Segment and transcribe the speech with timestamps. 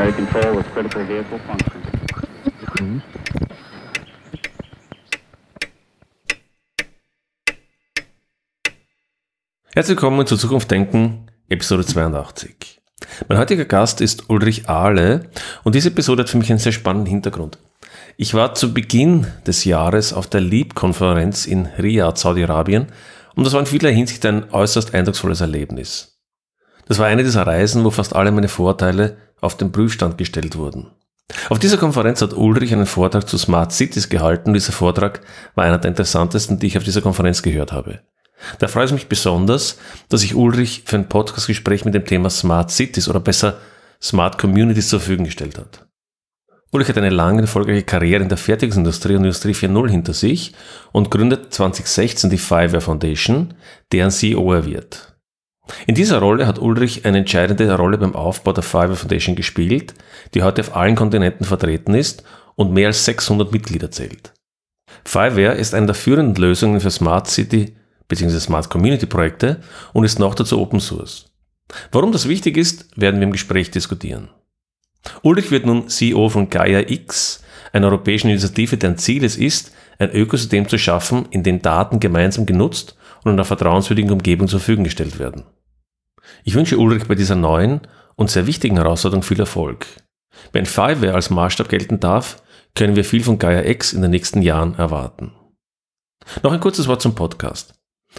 [0.00, 3.02] primary control with critical vehicle function.
[9.74, 12.80] Herzlich willkommen zu Zukunft Denken, Episode 82.
[13.28, 15.28] Mein heutiger Gast ist Ulrich Ahle
[15.64, 17.58] und diese Episode hat für mich einen sehr spannenden Hintergrund.
[18.16, 22.86] Ich war zu Beginn des Jahres auf der LEAP-Konferenz in Riyadh, Saudi-Arabien
[23.34, 26.19] und das war in vieler Hinsicht ein äußerst eindrucksvolles Erlebnis.
[26.90, 30.90] Das war eine dieser Reisen, wo fast alle meine Vorteile auf den Prüfstand gestellt wurden.
[31.48, 35.20] Auf dieser Konferenz hat Ulrich einen Vortrag zu Smart Cities gehalten dieser Vortrag
[35.54, 38.00] war einer der interessantesten, die ich auf dieser Konferenz gehört habe.
[38.58, 42.72] Da freut es mich besonders, dass ich Ulrich für ein Podcastgespräch mit dem Thema Smart
[42.72, 43.58] Cities oder besser
[44.02, 45.86] Smart Communities zur Verfügung gestellt hat.
[46.72, 50.54] Ulrich hat eine lange und erfolgreiche Karriere in der Fertigungsindustrie und Industrie 4.0 hinter sich
[50.90, 53.54] und gründet 2016 die Fireware Foundation,
[53.92, 55.09] deren CEO er wird.
[55.86, 59.94] In dieser Rolle hat Ulrich eine entscheidende Rolle beim Aufbau der Fireware Foundation gespielt,
[60.34, 62.24] die heute auf allen Kontinenten vertreten ist
[62.56, 64.32] und mehr als 600 Mitglieder zählt.
[65.04, 67.76] Fireware ist eine der führenden Lösungen für Smart City
[68.08, 68.38] bzw.
[68.40, 69.60] Smart Community Projekte
[69.92, 71.26] und ist noch dazu Open Source.
[71.92, 74.28] Warum das wichtig ist, werden wir im Gespräch diskutieren.
[75.22, 80.10] Ulrich wird nun CEO von Gaia X, einer europäischen Initiative, deren Ziel es ist, ein
[80.10, 84.84] Ökosystem zu schaffen, in dem Daten gemeinsam genutzt und in einer vertrauenswürdigen Umgebung zur Verfügung
[84.84, 85.44] gestellt werden.
[86.44, 87.80] Ich wünsche Ulrich bei dieser neuen
[88.16, 89.86] und sehr wichtigen Herausforderung viel Erfolg.
[90.52, 92.42] Wenn Fireware als Maßstab gelten darf,
[92.74, 95.32] können wir viel von Gaia X in den nächsten Jahren erwarten.
[96.42, 97.74] Noch ein kurzes Wort zum Podcast.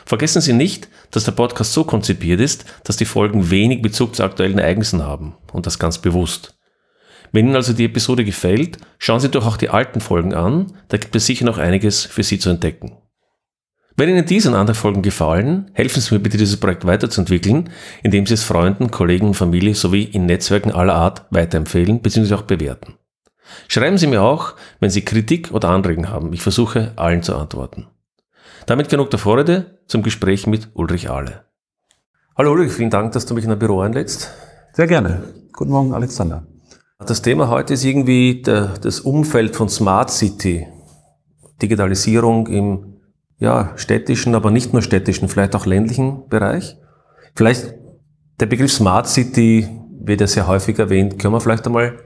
[0.05, 4.23] Vergessen Sie nicht, dass der Podcast so konzipiert ist, dass die Folgen wenig Bezug zu
[4.23, 6.57] aktuellen Ereignissen haben und das ganz bewusst.
[7.33, 10.97] Wenn Ihnen also die Episode gefällt, schauen Sie doch auch die alten Folgen an, da
[10.97, 12.97] gibt es sicher noch einiges für Sie zu entdecken.
[13.97, 17.69] Wenn Ihnen diese und andere Folgen gefallen, helfen Sie mir bitte, dieses Projekt weiterzuentwickeln,
[18.03, 22.33] indem Sie es Freunden, Kollegen und Familie sowie in Netzwerken aller Art weiterempfehlen bzw.
[22.35, 22.95] auch bewerten.
[23.67, 26.31] Schreiben Sie mir auch, wenn Sie Kritik oder Anregungen haben.
[26.33, 27.87] Ich versuche, allen zu antworten.
[28.65, 31.45] Damit genug der Vorrede zum Gespräch mit Ulrich Ahle.
[32.37, 34.31] Hallo Ulrich, vielen Dank, dass du mich in ein Büro einlädst.
[34.73, 35.23] Sehr gerne.
[35.51, 36.47] Guten Morgen, Alexander.
[36.99, 40.67] Das Thema heute ist irgendwie der, das Umfeld von Smart City.
[41.61, 43.00] Digitalisierung im
[43.41, 46.77] ja, städtischen, aber nicht nur städtischen, vielleicht auch ländlichen Bereich.
[47.35, 47.73] Vielleicht
[48.39, 49.67] der Begriff Smart City
[49.99, 51.17] wird ja sehr häufig erwähnt.
[51.17, 51.97] Können wir vielleicht einmal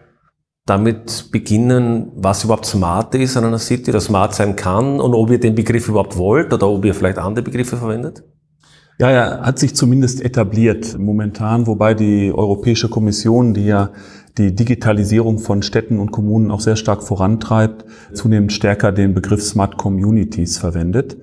[0.66, 5.30] damit beginnen, was überhaupt smart ist an einer City oder smart sein kann und ob
[5.30, 8.24] ihr den Begriff überhaupt wollt oder ob ihr vielleicht andere Begriffe verwendet?
[8.98, 13.92] Ja, er hat sich zumindest etabliert momentan, wobei die Europäische Kommission, die ja
[14.38, 19.78] die Digitalisierung von Städten und Kommunen auch sehr stark vorantreibt, zunehmend stärker den Begriff Smart
[19.78, 21.18] Communities verwendet,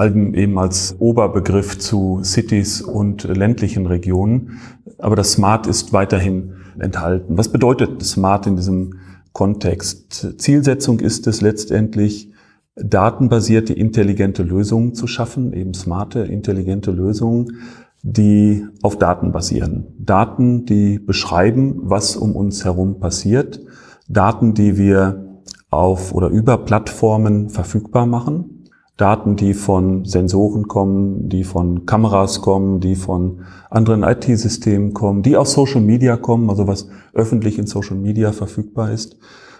[0.00, 4.58] eben als Oberbegriff zu Cities und ländlichen Regionen.
[4.98, 7.36] Aber das Smart ist weiterhin enthalten.
[7.38, 8.94] Was bedeutet Smart in diesem
[9.32, 10.40] Kontext?
[10.40, 12.32] Zielsetzung ist es letztendlich,
[12.80, 17.58] datenbasierte intelligente Lösungen zu schaffen, eben smarte intelligente Lösungen,
[18.02, 19.86] die auf Daten basieren.
[19.98, 23.60] Daten, die beschreiben, was um uns herum passiert.
[24.08, 28.66] Daten, die wir auf oder über Plattformen verfügbar machen.
[28.96, 35.36] Daten, die von Sensoren kommen, die von Kameras kommen, die von anderen IT-Systemen kommen, die
[35.36, 39.16] aus Social Media kommen, also was öffentlich in Social Media verfügbar ist.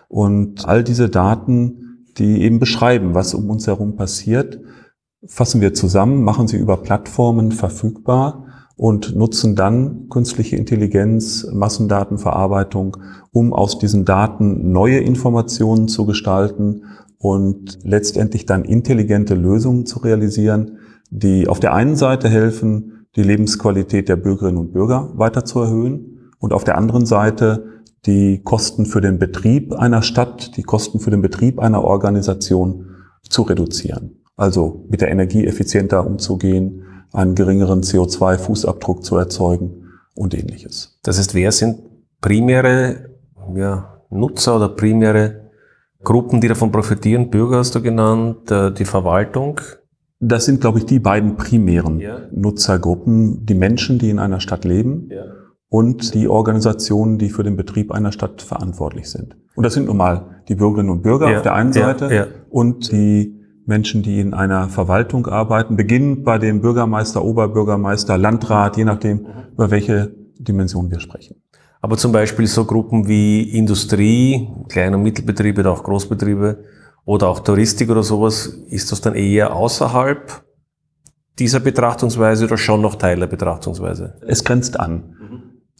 [0.08, 4.58] Und all diese Daten, die eben beschreiben, was um uns herum passiert,
[5.26, 8.44] fassen wir zusammen, machen sie über Plattformen verfügbar
[8.76, 12.96] und nutzen dann künstliche Intelligenz, Massendatenverarbeitung,
[13.32, 16.84] um aus diesen Daten neue Informationen zu gestalten
[17.18, 20.78] und letztendlich dann intelligente Lösungen zu realisieren,
[21.10, 26.30] die auf der einen Seite helfen, die Lebensqualität der Bürgerinnen und Bürger weiter zu erhöhen
[26.38, 31.10] und auf der anderen Seite die Kosten für den Betrieb einer Stadt, die Kosten für
[31.10, 32.86] den Betrieb einer Organisation
[33.28, 34.17] zu reduzieren.
[34.38, 40.98] Also mit der Energie effizienter umzugehen, einen geringeren CO2-Fußabdruck zu erzeugen und ähnliches.
[41.02, 41.80] Das heißt, wer sind
[42.20, 43.10] primäre
[43.54, 45.50] ja, Nutzer oder primäre
[46.04, 49.60] Gruppen, die davon profitieren, Bürger hast du genannt, äh, die Verwaltung.
[50.20, 52.20] Das sind, glaube ich, die beiden primären ja.
[52.30, 55.24] Nutzergruppen, die Menschen, die in einer Stadt leben ja.
[55.68, 59.36] und die Organisationen, die für den Betrieb einer Stadt verantwortlich sind.
[59.56, 63.37] Und das sind nun mal die Bürgerinnen und Bürger auf der einen Seite und die
[63.68, 69.70] Menschen, die in einer Verwaltung arbeiten, beginnend bei dem Bürgermeister, Oberbürgermeister, Landrat, je nachdem, über
[69.70, 71.36] welche Dimension wir sprechen.
[71.80, 76.64] Aber zum Beispiel so Gruppen wie Industrie, Klein- und Mittelbetriebe oder auch Großbetriebe
[77.04, 80.42] oder auch Touristik oder sowas, ist das dann eher außerhalb
[81.38, 84.14] dieser Betrachtungsweise oder schon noch Teil der Betrachtungsweise?
[84.26, 85.14] Es grenzt an.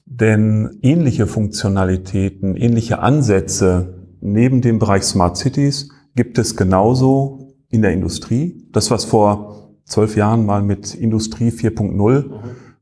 [0.05, 7.93] Denn ähnliche Funktionalitäten, ähnliche Ansätze neben dem Bereich Smart Cities gibt es genauso in der
[7.93, 8.65] Industrie.
[8.73, 12.33] Das, was vor zwölf Jahren mal mit Industrie 4.0 mhm.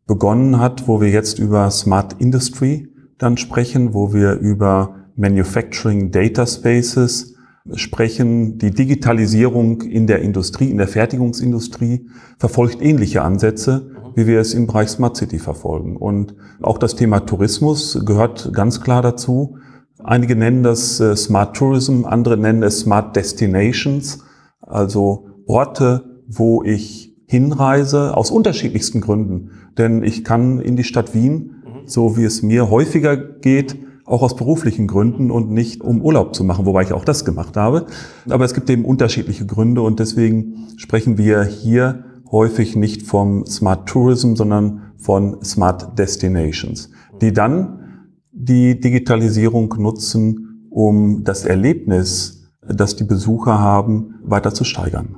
[0.06, 2.88] begonnen hat, wo wir jetzt über Smart Industry
[3.18, 7.36] dann sprechen, wo wir über Manufacturing Data Spaces
[7.74, 8.58] sprechen.
[8.58, 12.08] Die Digitalisierung in der Industrie, in der Fertigungsindustrie
[12.38, 15.96] verfolgt ähnliche Ansätze, wie wir es im Bereich Smart City verfolgen.
[15.96, 19.58] Und auch das Thema Tourismus gehört ganz klar dazu.
[20.02, 24.22] Einige nennen das äh, Smart Tourism, andere nennen es Smart Destinations,
[24.66, 29.50] also Orte, wo ich hinreise, aus unterschiedlichsten Gründen.
[29.78, 34.36] Denn ich kann in die Stadt Wien, so wie es mir häufiger geht, auch aus
[34.36, 37.86] beruflichen Gründen und nicht um Urlaub zu machen, wobei ich auch das gemacht habe.
[38.28, 43.88] Aber es gibt eben unterschiedliche Gründe und deswegen sprechen wir hier häufig nicht vom Smart
[43.88, 46.90] Tourism, sondern von Smart Destinations,
[47.20, 52.35] die dann die Digitalisierung nutzen, um das Erlebnis,
[52.68, 55.16] das die Besucher haben, weiter zu steigern.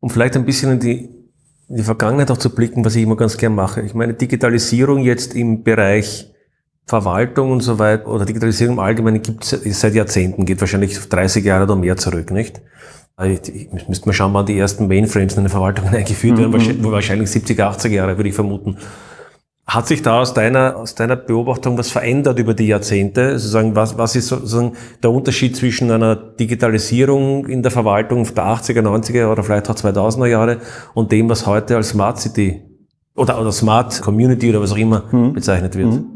[0.00, 1.08] Um vielleicht ein bisschen in die,
[1.68, 3.82] in die Vergangenheit auch zu blicken, was ich immer ganz gern mache.
[3.82, 6.30] Ich meine, Digitalisierung jetzt im Bereich
[6.86, 11.44] Verwaltung und so weiter oder Digitalisierung im Allgemeinen gibt es seit Jahrzehnten, geht wahrscheinlich 30
[11.44, 12.60] Jahre oder mehr zurück, nicht?
[13.22, 16.90] Ich, ich müsste mal schauen, wann die ersten Mainframes in den Verwaltungen eingeführt werden, mhm.
[16.90, 18.76] wahrscheinlich 70, 80 Jahre, würde ich vermuten.
[19.66, 23.38] Hat sich da aus deiner, aus deiner Beobachtung was verändert über die Jahrzehnte?
[23.38, 28.82] Sozusagen, was, was ist sozusagen der Unterschied zwischen einer Digitalisierung in der Verwaltung der 80er,
[28.82, 30.58] 90er oder vielleicht auch 2000er Jahre
[30.92, 32.62] und dem, was heute als Smart City
[33.16, 35.32] oder, oder Smart Community oder was auch immer mhm.
[35.32, 35.92] bezeichnet wird?
[35.92, 36.06] Mhm.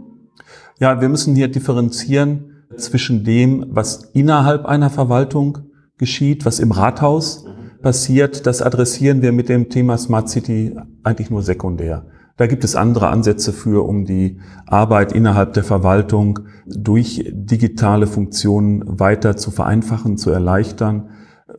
[0.79, 5.59] Ja, wir müssen hier differenzieren zwischen dem, was innerhalb einer Verwaltung
[5.97, 7.81] geschieht, was im Rathaus mhm.
[7.81, 8.47] passiert.
[8.47, 12.05] Das adressieren wir mit dem Thema Smart City eigentlich nur sekundär.
[12.39, 18.85] Da gibt es andere Ansätze für, um die Arbeit innerhalb der Verwaltung durch digitale Funktionen
[18.87, 21.11] weiter zu vereinfachen, zu erleichtern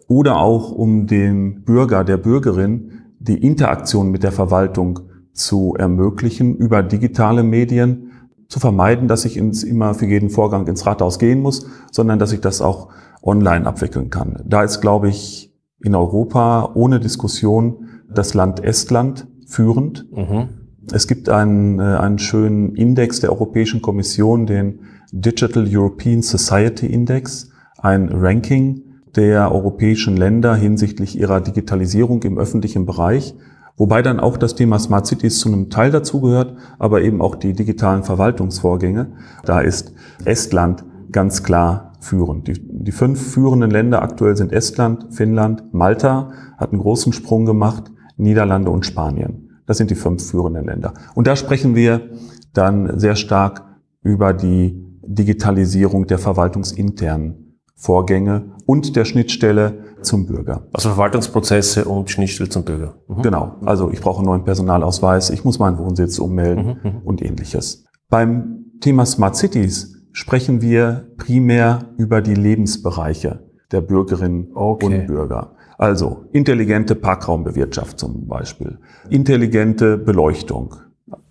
[0.07, 5.01] oder auch um dem Bürger, der Bürgerin die Interaktion mit der Verwaltung
[5.33, 8.11] zu ermöglichen über digitale Medien,
[8.47, 12.31] zu vermeiden, dass ich ins, immer für jeden Vorgang ins Rathaus gehen muss, sondern dass
[12.31, 12.87] ich das auch
[13.21, 14.41] online abwickeln kann.
[14.45, 20.07] Da ist, glaube ich, in Europa ohne Diskussion das Land Estland führend.
[20.11, 20.58] Mhm.
[20.91, 24.79] Es gibt einen, äh, einen schönen Index der Europäischen Kommission, den
[25.11, 28.83] Digital European Society Index, ein Ranking
[29.15, 33.35] der europäischen Länder hinsichtlich ihrer Digitalisierung im öffentlichen Bereich,
[33.77, 37.53] wobei dann auch das Thema Smart Cities zu einem Teil dazugehört, aber eben auch die
[37.53, 39.07] digitalen Verwaltungsvorgänge.
[39.45, 39.93] Da ist
[40.25, 42.47] Estland ganz klar führend.
[42.47, 47.91] Die, die fünf führenden Länder aktuell sind Estland, Finnland, Malta hat einen großen Sprung gemacht,
[48.17, 49.48] Niederlande und Spanien.
[49.69, 50.95] Das sind die fünf führenden Länder.
[51.13, 52.09] Und da sprechen wir
[52.55, 53.67] dann sehr stark
[54.01, 60.67] über die Digitalisierung der verwaltungsinternen Vorgänge und der Schnittstelle zum Bürger.
[60.73, 62.95] Also Verwaltungsprozesse und Schnittstelle zum Bürger.
[63.07, 63.21] Mhm.
[63.21, 63.57] Genau.
[63.63, 66.89] Also ich brauche einen neuen Personalausweis, ich muss meinen Wohnsitz ummelden mhm.
[66.89, 66.97] mhm.
[67.03, 67.85] und ähnliches.
[68.09, 74.85] Beim Thema Smart Cities sprechen wir primär über die Lebensbereiche der Bürgerinnen okay.
[74.87, 75.57] und Bürger.
[75.79, 80.75] Also intelligente Parkraumbewirtschaft zum Beispiel, intelligente Beleuchtung,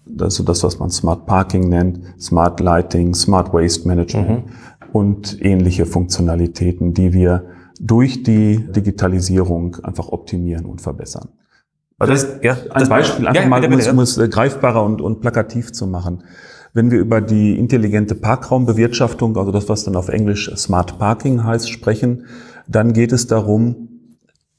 [0.07, 4.53] das ist das, was man Smart Parking nennt, Smart Lighting, Smart Waste Management mhm.
[4.95, 7.45] und ähnliche Funktionalitäten, die wir
[7.79, 11.29] durch die Digitalisierung einfach optimieren und verbessern.
[11.99, 15.03] Also das, ja, ein Beispiel, einfach ja, mal, um es, um es äh, greifbarer und,
[15.03, 16.25] und plakativ zu machen.
[16.73, 21.71] Wenn wir über die intelligente Parkraumbewirtschaftung, also das, was dann auf Englisch Smart Parking heißt,
[21.71, 22.25] sprechen,
[22.67, 23.88] dann geht es darum,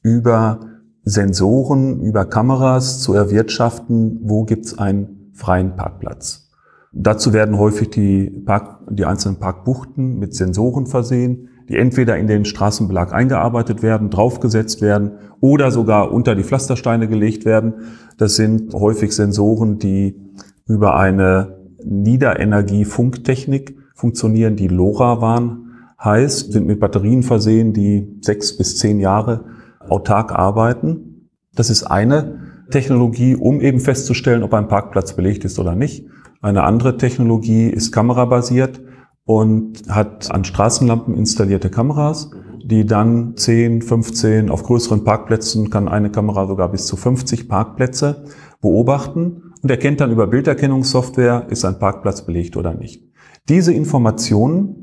[0.02, 0.60] über
[1.02, 6.50] Sensoren, über Kameras zu erwirtschaften, wo gibt's einen freien Parkplatz.
[6.92, 12.44] Dazu werden häufig die, Park, die einzelnen Parkbuchten mit Sensoren versehen, die entweder in den
[12.44, 17.74] Straßenbelag eingearbeitet werden, draufgesetzt werden oder sogar unter die Pflastersteine gelegt werden.
[18.18, 20.20] Das sind häufig Sensoren, die
[20.66, 25.66] über eine Niederenergie-Funktechnik funktionieren, die LoRaWAN
[26.02, 29.44] heißt, sind mit Batterien versehen, die sechs bis zehn Jahre
[29.90, 31.30] autark arbeiten.
[31.54, 36.06] Das ist eine Technologie, um eben festzustellen, ob ein Parkplatz belegt ist oder nicht.
[36.40, 38.80] Eine andere Technologie ist kamerabasiert
[39.24, 42.30] und hat an Straßenlampen installierte Kameras,
[42.64, 48.24] die dann 10, 15, auf größeren Parkplätzen kann eine Kamera sogar bis zu 50 Parkplätze
[48.60, 53.04] beobachten und erkennt dann über Bilderkennungssoftware, ist ein Parkplatz belegt oder nicht.
[53.48, 54.79] Diese Informationen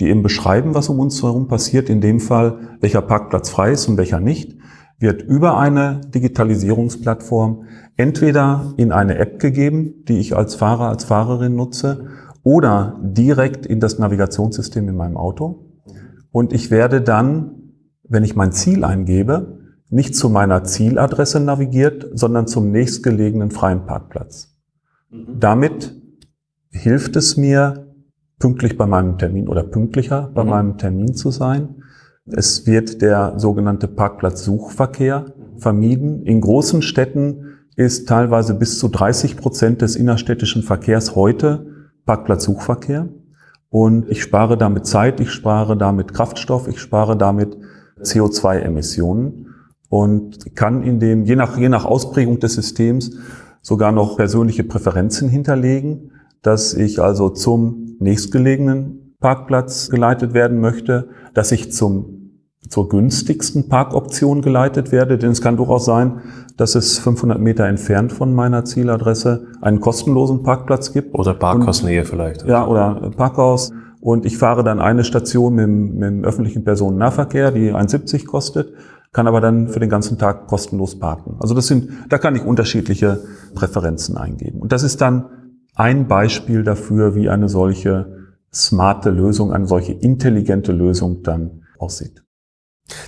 [0.00, 3.88] die eben beschreiben, was um uns herum passiert, in dem Fall, welcher Parkplatz frei ist
[3.88, 4.56] und welcher nicht,
[4.98, 7.64] wird über eine Digitalisierungsplattform
[7.96, 12.06] entweder in eine App gegeben, die ich als Fahrer, als Fahrerin nutze,
[12.42, 15.66] oder direkt in das Navigationssystem in meinem Auto.
[16.30, 17.72] Und ich werde dann,
[18.04, 19.58] wenn ich mein Ziel eingebe,
[19.90, 24.56] nicht zu meiner Zieladresse navigiert, sondern zum nächstgelegenen freien Parkplatz.
[25.10, 25.40] Mhm.
[25.40, 26.00] Damit
[26.70, 27.87] hilft es mir,
[28.38, 30.50] pünktlich bei meinem Termin oder pünktlicher bei mhm.
[30.50, 31.82] meinem Termin zu sein.
[32.26, 36.22] Es wird der sogenannte Parkplatzsuchverkehr vermieden.
[36.24, 41.66] In großen Städten ist teilweise bis zu 30 Prozent des innerstädtischen Verkehrs heute
[42.04, 43.08] Parkplatzsuchverkehr.
[43.70, 47.56] Und ich spare damit Zeit, ich spare damit Kraftstoff, ich spare damit
[48.00, 49.54] CO2-Emissionen
[49.88, 53.16] und kann in dem, je nach, je nach Ausprägung des Systems,
[53.62, 61.52] sogar noch persönliche Präferenzen hinterlegen, dass ich also zum nächstgelegenen Parkplatz geleitet werden möchte, dass
[61.52, 62.18] ich zum
[62.68, 66.20] zur günstigsten Parkoption geleitet werde, denn es kann durchaus sein,
[66.56, 71.14] dass es 500 Meter entfernt von meiner Zieladresse einen kostenlosen Parkplatz gibt.
[71.14, 72.44] Oder Parkhausnähe vielleicht.
[72.46, 73.70] Ja, oder Parkhaus.
[74.00, 78.72] Und ich fahre dann eine Station mit, mit dem öffentlichen Personennahverkehr, die 1,70 kostet,
[79.12, 81.36] kann aber dann für den ganzen Tag kostenlos parken.
[81.40, 83.20] Also das sind, da kann ich unterschiedliche
[83.54, 84.60] Präferenzen eingeben.
[84.60, 85.24] Und das ist dann
[85.78, 92.22] ein Beispiel dafür, wie eine solche smarte Lösung, eine solche intelligente Lösung dann aussieht.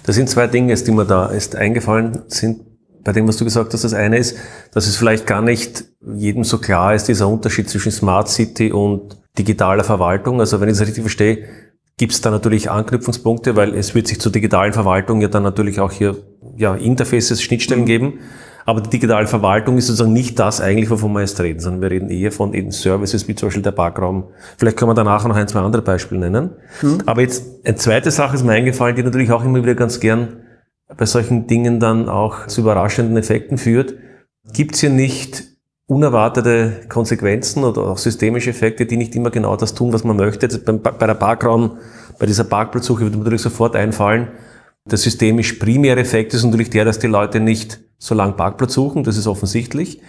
[0.05, 2.61] Das sind zwei Dinge, die mir da ist eingefallen sind,
[3.03, 3.83] bei dem, was du gesagt hast.
[3.83, 4.37] Das eine ist,
[4.73, 5.85] dass es vielleicht gar nicht
[6.15, 10.39] jedem so klar ist, dieser Unterschied zwischen Smart City und digitaler Verwaltung.
[10.39, 11.47] Also wenn ich es richtig verstehe,
[11.97, 15.81] gibt es da natürlich Anknüpfungspunkte, weil es wird sich zur digitalen Verwaltung ja dann natürlich
[15.81, 16.17] auch hier
[16.57, 17.87] ja, Interfaces, Schnittstellen mhm.
[17.87, 18.19] geben.
[18.67, 21.91] Aber die digitale Verwaltung ist sozusagen nicht das eigentlich, wovon wir jetzt reden, sondern wir
[21.91, 24.25] reden eher von eben Services wie zum Beispiel der Parkraum.
[24.59, 26.51] Vielleicht können wir danach noch ein, zwei andere Beispiele nennen.
[26.83, 26.99] Mhm.
[27.07, 30.37] Aber jetzt eine zweite Sache ist mir eingefallen, die natürlich auch immer wieder ganz gern
[30.97, 33.95] bei solchen Dingen dann auch zu überraschenden Effekten führt.
[34.53, 35.45] Gibt es hier nicht
[35.87, 40.47] unerwartete Konsequenzen oder auch systemische Effekte, die nicht immer genau das tun, was man möchte?
[40.47, 41.79] Jetzt bei der Parkraum,
[42.19, 44.29] bei dieser Parkplatzsuche würde mir natürlich sofort einfallen,
[44.85, 49.05] der systemisch primäre Effekt ist natürlich der, dass die Leute nicht so lang Parkplatz suchen,
[49.05, 50.01] das ist offensichtlich.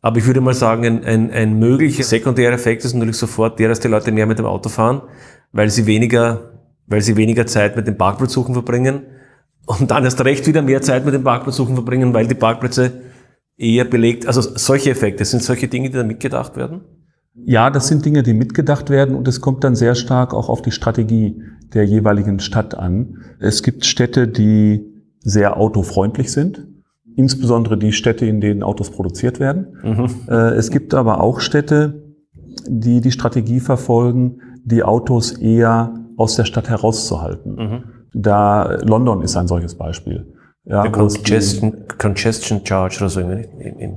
[0.00, 3.68] Aber ich würde mal sagen, ein, ein, ein möglicher sekundärer Effekt ist natürlich sofort der,
[3.68, 5.02] dass die Leute mehr mit dem Auto fahren,
[5.52, 6.52] weil sie weniger,
[6.86, 9.02] weil sie weniger Zeit mit dem Parkplatzsuchen verbringen
[9.66, 13.02] und dann erst recht wieder mehr Zeit mit dem Parkplatzsuchen verbringen, weil die Parkplätze
[13.56, 16.82] eher belegt, also solche Effekte, sind solche Dinge, die da mitgedacht werden?
[17.34, 20.62] Ja, das sind Dinge, die mitgedacht werden und es kommt dann sehr stark auch auf
[20.62, 21.42] die Strategie
[21.74, 23.18] der jeweiligen Stadt an.
[23.40, 24.84] Es gibt Städte, die
[25.20, 26.68] sehr autofreundlich sind
[27.18, 29.76] insbesondere die Städte, in denen Autos produziert werden.
[29.82, 30.08] Mhm.
[30.28, 32.14] Äh, es gibt aber auch Städte,
[32.68, 37.54] die die Strategie verfolgen, die Autos eher aus der Stadt herauszuhalten.
[37.56, 37.84] Mhm.
[38.14, 40.32] Da London ist ein solches Beispiel.
[40.64, 43.20] Ja, Congestion, Congestion Charge oder so.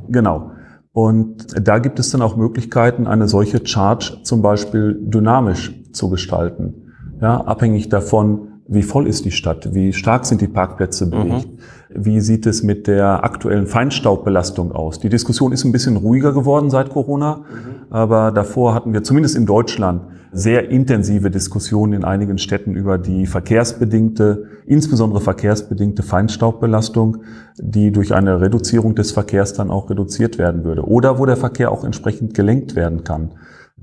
[0.10, 0.52] Genau.
[0.92, 6.81] Und da gibt es dann auch Möglichkeiten, eine solche Charge zum Beispiel dynamisch zu gestalten.
[7.22, 11.48] Ja, abhängig davon, wie voll ist die Stadt, wie stark sind die Parkplätze belegt.
[11.48, 12.06] Mhm.
[12.06, 15.00] Wie sieht es mit der aktuellen Feinstaubbelastung aus?
[15.00, 17.92] Die Diskussion ist ein bisschen ruhiger geworden seit Corona, mhm.
[17.92, 20.02] aber davor hatten wir zumindest in Deutschland
[20.32, 27.18] sehr intensive Diskussionen in einigen Städten über die verkehrsbedingte, insbesondere verkehrsbedingte Feinstaubbelastung,
[27.58, 30.88] die durch eine Reduzierung des Verkehrs dann auch reduziert werden würde.
[30.88, 33.32] Oder wo der Verkehr auch entsprechend gelenkt werden kann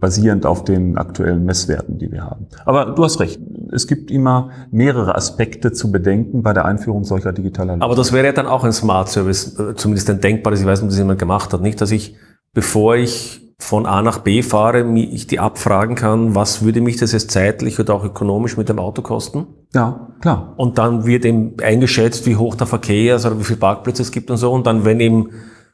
[0.01, 2.47] basierend auf den aktuellen Messwerten, die wir haben.
[2.65, 3.41] Aber du hast recht,
[3.73, 7.83] es gibt immer mehrere Aspekte zu bedenken bei der Einführung solcher digitaler Lösungen.
[7.83, 10.81] Aber das wäre ja dann auch ein Smart Service, äh, zumindest ein denkbares, ich weiß
[10.81, 12.17] nicht, ob das jemand gemacht hat, nicht, dass ich,
[12.55, 17.13] bevor ich von A nach B fahre, ich die abfragen kann, was würde mich das
[17.13, 19.47] jetzt zeitlich oder auch ökonomisch mit dem Auto kosten?
[19.75, 20.55] Ja, klar.
[20.57, 24.13] Und dann wird eben eingeschätzt, wie hoch der Verkehr ist oder wie viele Parkplätze es
[24.13, 24.53] gibt und so.
[24.53, 25.31] Und dann, wenn eben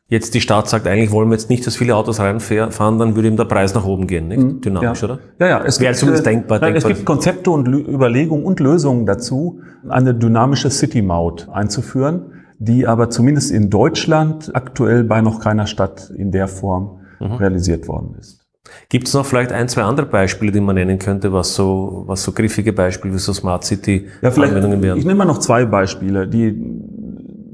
[0.09, 3.29] jetzt die Stadt sagt, eigentlich wollen wir jetzt nicht, dass viele Autos reinfahren, dann würde
[3.29, 4.43] ihm der Preis nach oben gehen, nicht?
[4.43, 4.61] Mhm.
[4.61, 5.09] Dynamisch, ja.
[5.09, 5.19] oder?
[5.39, 5.65] Ja, ja.
[5.65, 6.91] Es Wäre gibt, zumindest denkbar, nein, denkbar.
[6.91, 13.51] Es gibt Konzepte und Überlegungen und Lösungen dazu, eine dynamische City-Maut einzuführen, die aber zumindest
[13.51, 17.33] in Deutschland aktuell bei noch keiner Stadt in der Form mhm.
[17.33, 18.41] realisiert worden ist.
[18.89, 22.23] Gibt es noch vielleicht ein, zwei andere Beispiele, die man nennen könnte, was so, was
[22.23, 24.99] so griffige Beispiele wie so Smart City ja, Anwendungen wären?
[24.99, 26.61] Ich nehme mal noch zwei Beispiele, die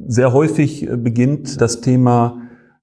[0.07, 2.40] sehr häufig beginnt das Thema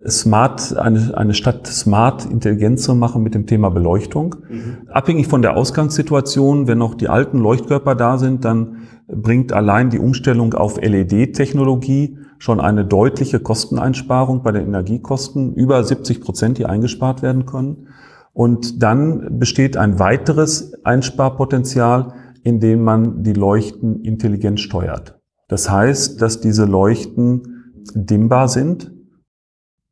[0.08, 4.36] smart, eine, eine Stadt smart intelligent zu machen mit dem Thema Beleuchtung.
[4.50, 4.78] Mhm.
[4.90, 10.00] Abhängig von der Ausgangssituation, wenn noch die alten Leuchtkörper da sind, dann bringt allein die
[10.00, 17.22] Umstellung auf LED-Technologie schon eine deutliche Kosteneinsparung bei den Energiekosten, über 70 Prozent, die eingespart
[17.22, 17.88] werden können.
[18.34, 25.20] Und dann besteht ein weiteres Einsparpotenzial, indem man die Leuchten intelligent steuert.
[25.48, 28.92] Das heißt, dass diese Leuchten dimmbar sind,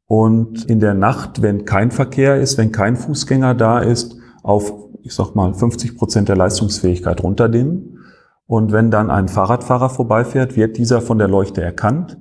[0.08, 4.74] und in der Nacht, wenn kein Verkehr ist, wenn kein Fußgänger da ist, auf
[5.06, 8.00] ich sag mal, 50 Prozent der Leistungsfähigkeit runterdimmen.
[8.48, 12.18] Und wenn dann ein Fahrradfahrer vorbeifährt, wird dieser von der Leuchte erkannt.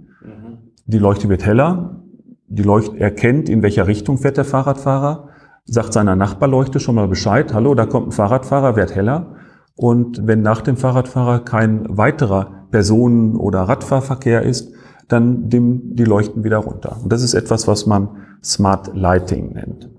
[0.84, 2.02] Die Leuchte wird heller.
[2.46, 5.30] Die Leuchte erkennt, in welcher Richtung fährt der Fahrradfahrer,
[5.64, 7.54] sagt seiner Nachbarleuchte schon mal Bescheid.
[7.54, 9.36] Hallo, da kommt ein Fahrradfahrer, wird heller.
[9.76, 14.74] Und wenn nach dem Fahrradfahrer kein weiterer Personen- oder Radfahrverkehr ist,
[15.08, 16.98] dann dimmen die Leuchten wieder runter.
[17.02, 18.08] Und das ist etwas, was man
[18.42, 19.90] Smart Lighting nennt.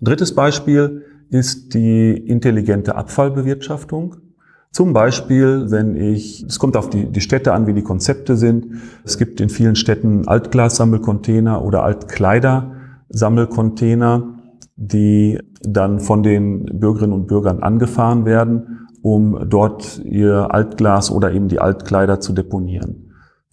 [0.00, 4.16] Drittes Beispiel ist die intelligente Abfallbewirtschaftung.
[4.72, 8.66] Zum Beispiel, wenn ich, es kommt auf die, die Städte an, wie die Konzepte sind.
[9.04, 14.34] Es gibt in vielen Städten Altglassammelcontainer oder Altkleidersammelcontainer,
[14.76, 21.48] die dann von den Bürgerinnen und Bürgern angefahren werden, um dort ihr Altglas oder eben
[21.48, 23.09] die Altkleider zu deponieren.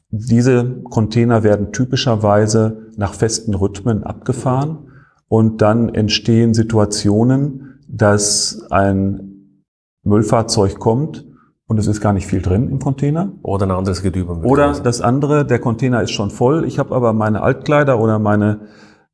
[0.09, 4.89] Diese Container werden typischerweise nach festen Rhythmen abgefahren
[5.27, 9.63] und dann entstehen Situationen, dass ein
[10.03, 11.25] Müllfahrzeug kommt
[11.67, 13.33] und es ist gar nicht viel drin im Container.
[13.43, 14.41] Oder ein anderes Gedüber.
[14.43, 18.61] Oder das andere, der Container ist schon voll, ich habe aber meine Altkleider oder meine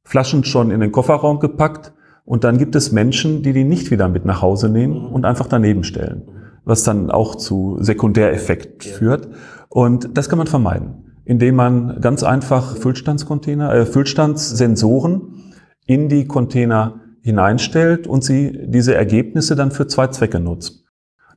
[0.03, 1.93] Flaschen schon in den Kofferraum gepackt
[2.25, 5.47] und dann gibt es Menschen, die die nicht wieder mit nach Hause nehmen und einfach
[5.47, 6.29] daneben stellen,
[6.63, 9.29] was dann auch zu Sekundäreffekt führt.
[9.73, 15.55] Und das kann man vermeiden, indem man ganz einfach Füllstandscontainer, äh, Füllstandssensoren
[15.87, 20.85] in die Container hineinstellt und sie diese Ergebnisse dann für zwei Zwecke nutzt.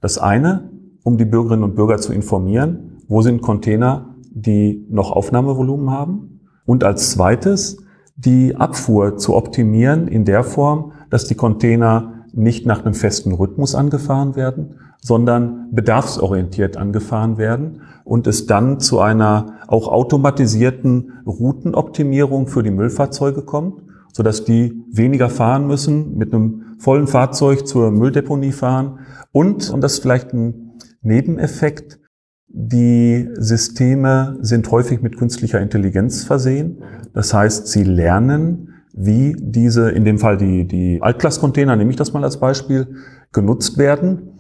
[0.03, 0.71] Das eine,
[1.03, 6.41] um die Bürgerinnen und Bürger zu informieren, wo sind Container, die noch Aufnahmevolumen haben.
[6.67, 7.79] Und als zweites,
[8.17, 13.75] die Abfuhr zu optimieren in der Form, dass die Container nicht nach einem festen Rhythmus
[13.75, 14.75] angefahren werden,
[15.07, 23.43] sondern bedarfsorientiert angefahren werden und es dann zu einer auch automatisierten Routenoptimierung für die Müllfahrzeuge
[23.43, 28.99] kommt, sodass die weniger fahren müssen, mit einem vollen Fahrzeug zur Mülldeponie fahren
[29.31, 32.01] und, und das ist vielleicht ein Nebeneffekt,
[32.49, 36.83] die Systeme sind häufig mit künstlicher Intelligenz versehen.
[37.13, 42.13] Das heißt, sie lernen, wie diese, in dem Fall die, die Altglascontainer, nehme ich das
[42.13, 42.89] mal als Beispiel,
[43.33, 44.36] genutzt werden.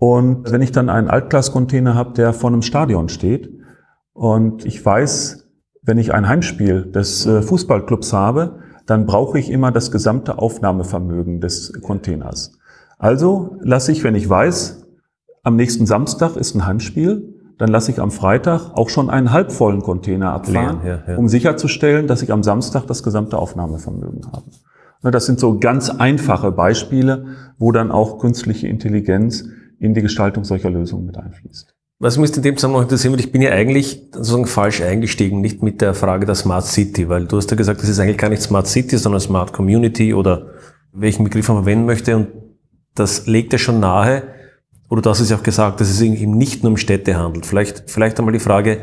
[0.00, 3.50] Und wenn ich dann einen Altglascontainer habe, der vor einem Stadion steht
[4.14, 5.46] und ich weiß,
[5.82, 11.42] wenn ich ein Heimspiel des äh, Fußballclubs habe, dann brauche ich immer das gesamte Aufnahmevermögen
[11.42, 12.58] des Containers.
[12.96, 14.86] Also lasse ich, wenn ich weiß,
[15.42, 19.82] am nächsten Samstag ist ein Heimspiel, dann lasse ich am Freitag auch schon einen halbvollen
[19.82, 21.16] Container abfahren, ja, ja.
[21.18, 24.46] um sicherzustellen, dass ich am Samstag das gesamte Aufnahmevermögen habe.
[25.02, 27.26] Ne, das sind so ganz einfache Beispiele,
[27.58, 29.44] wo dann auch künstliche Intelligenz
[29.80, 31.74] in die Gestaltung solcher Lösungen mit einfließt.
[31.98, 35.62] Was mich in dem Zusammenhang interessieren würde, ich bin ja eigentlich sozusagen falsch eingestiegen, nicht
[35.62, 38.30] mit der Frage der Smart City, weil du hast ja gesagt, das ist eigentlich gar
[38.30, 40.46] nicht Smart City, sondern Smart Community oder
[40.92, 42.28] welchen Begriff man verwenden möchte und
[42.94, 44.22] das legt ja schon nahe,
[44.88, 47.46] oder du hast es ja auch gesagt, dass es eben nicht nur um Städte handelt.
[47.46, 48.82] Vielleicht, vielleicht einmal die Frage,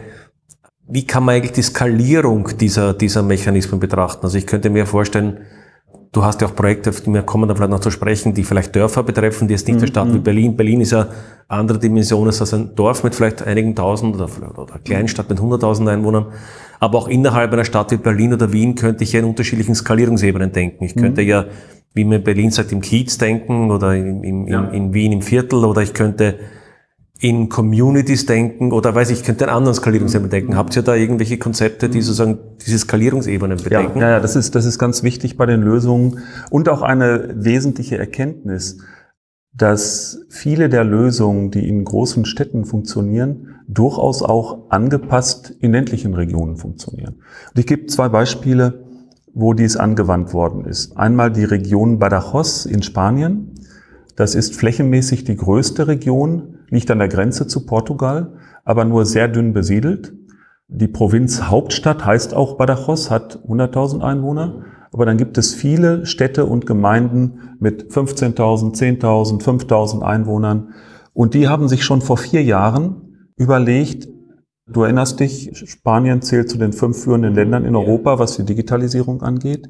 [0.88, 4.24] wie kann man eigentlich die Skalierung dieser, dieser Mechanismen betrachten?
[4.24, 5.40] Also ich könnte mir vorstellen,
[6.12, 8.44] du hast ja auch Projekte, auf die wir kommen da vielleicht noch zu sprechen, die
[8.44, 9.82] vielleicht Dörfer betreffen, die jetzt nicht mhm.
[9.82, 10.56] eine Stadt wie Berlin.
[10.56, 11.08] Berlin ist ja
[11.48, 15.88] andere Dimension als ein Dorf mit vielleicht einigen tausend oder, oder eine Kleinstadt mit hunderttausend
[15.90, 16.28] Einwohnern.
[16.80, 20.52] Aber auch innerhalb einer Stadt wie Berlin oder Wien könnte ich ja in unterschiedlichen Skalierungsebenen
[20.52, 20.84] denken.
[20.84, 21.28] Ich könnte mhm.
[21.28, 21.46] ja
[21.98, 24.66] wie man in Berlin sagt, im Kiez denken oder in, in, ja.
[24.66, 26.36] in, in Wien im Viertel oder ich könnte
[27.20, 30.56] in Communities denken oder weiß ich, könnte an anderen Skalierungsebenen denken.
[30.56, 34.00] Habt ihr da irgendwelche Konzepte, die sozusagen diese Skalierungsebenen bedenken?
[34.00, 36.20] Ja, ja, das ist, das ist ganz wichtig bei den Lösungen
[36.52, 38.78] und auch eine wesentliche Erkenntnis,
[39.54, 46.58] dass viele der Lösungen, die in großen Städten funktionieren, durchaus auch angepasst in ländlichen Regionen
[46.58, 47.16] funktionieren.
[47.50, 48.86] Und ich gebe zwei Beispiele
[49.40, 50.98] wo dies angewandt worden ist.
[50.98, 53.52] Einmal die Region Badajoz in Spanien.
[54.16, 59.28] Das ist flächenmäßig die größte Region, liegt an der Grenze zu Portugal, aber nur sehr
[59.28, 60.14] dünn besiedelt.
[60.68, 64.66] Die Provinz Hauptstadt heißt auch Badajoz, hat 100.000 Einwohner.
[64.92, 70.74] Aber dann gibt es viele Städte und Gemeinden mit 15.000, 10.000, 5.000 Einwohnern.
[71.14, 74.08] Und die haben sich schon vor vier Jahren überlegt,
[74.70, 79.22] Du erinnerst dich, Spanien zählt zu den fünf führenden Ländern in Europa, was die Digitalisierung
[79.22, 79.70] angeht.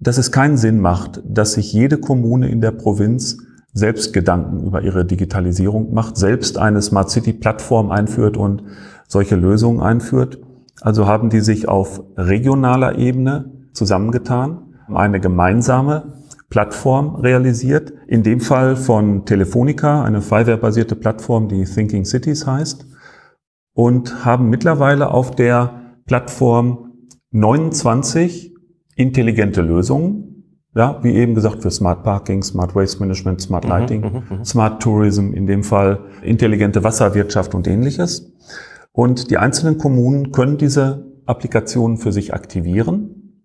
[0.00, 3.38] Dass es keinen Sinn macht, dass sich jede Kommune in der Provinz
[3.76, 8.62] selbst Gedanken über ihre Digitalisierung macht, selbst eine Smart City Plattform einführt und
[9.06, 10.38] solche Lösungen einführt.
[10.80, 16.14] Also haben die sich auf regionaler Ebene zusammengetan, eine gemeinsame
[16.48, 17.92] Plattform realisiert.
[18.06, 22.86] In dem Fall von Telefonica, eine Fiverr-basierte Plattform, die Thinking Cities heißt
[23.74, 26.92] und haben mittlerweile auf der Plattform
[27.30, 28.54] 29
[28.94, 30.25] intelligente Lösungen
[30.76, 35.46] Ja, wie eben gesagt, für Smart Parking, Smart Waste Management, Smart Lighting, Smart Tourism, in
[35.46, 38.30] dem Fall intelligente Wasserwirtschaft und ähnliches.
[38.92, 43.42] Und die einzelnen Kommunen können diese Applikationen für sich aktivieren,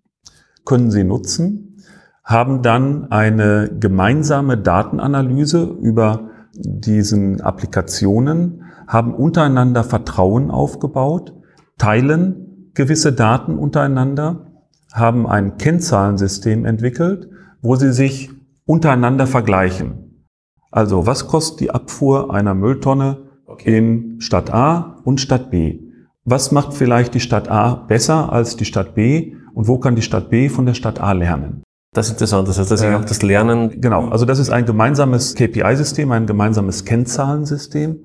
[0.66, 1.78] können sie nutzen,
[2.22, 11.32] haben dann eine gemeinsame Datenanalyse über diesen Applikationen, haben untereinander Vertrauen aufgebaut,
[11.78, 14.51] teilen gewisse Daten untereinander,
[14.92, 17.28] haben ein Kennzahlensystem entwickelt,
[17.60, 18.30] wo sie sich
[18.64, 20.26] untereinander vergleichen.
[20.70, 23.28] Also was kostet die Abfuhr einer Mülltonne
[23.64, 25.80] in Stadt A und Stadt B?
[26.24, 30.02] Was macht vielleicht die Stadt A besser als die Stadt B und wo kann die
[30.02, 31.62] Stadt B von der Stadt A lernen?
[31.94, 33.80] Das ist interessant, das heißt, dass ich auch das Lernen.
[33.82, 37.98] Genau, also das ist ein gemeinsames KPI-System, ein gemeinsames Kennzahlensystem,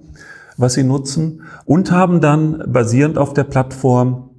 [0.58, 4.32] was sie nutzen und haben dann basierend auf der Plattform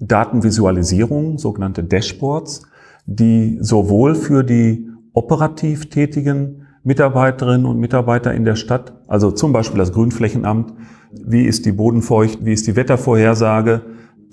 [0.00, 2.62] Datenvisualisierung, sogenannte Dashboards,
[3.06, 9.78] die sowohl für die operativ tätigen Mitarbeiterinnen und Mitarbeiter in der Stadt, also zum Beispiel
[9.78, 10.74] das Grünflächenamt,
[11.12, 13.82] wie ist die Bodenfeucht, wie ist die Wettervorhersage,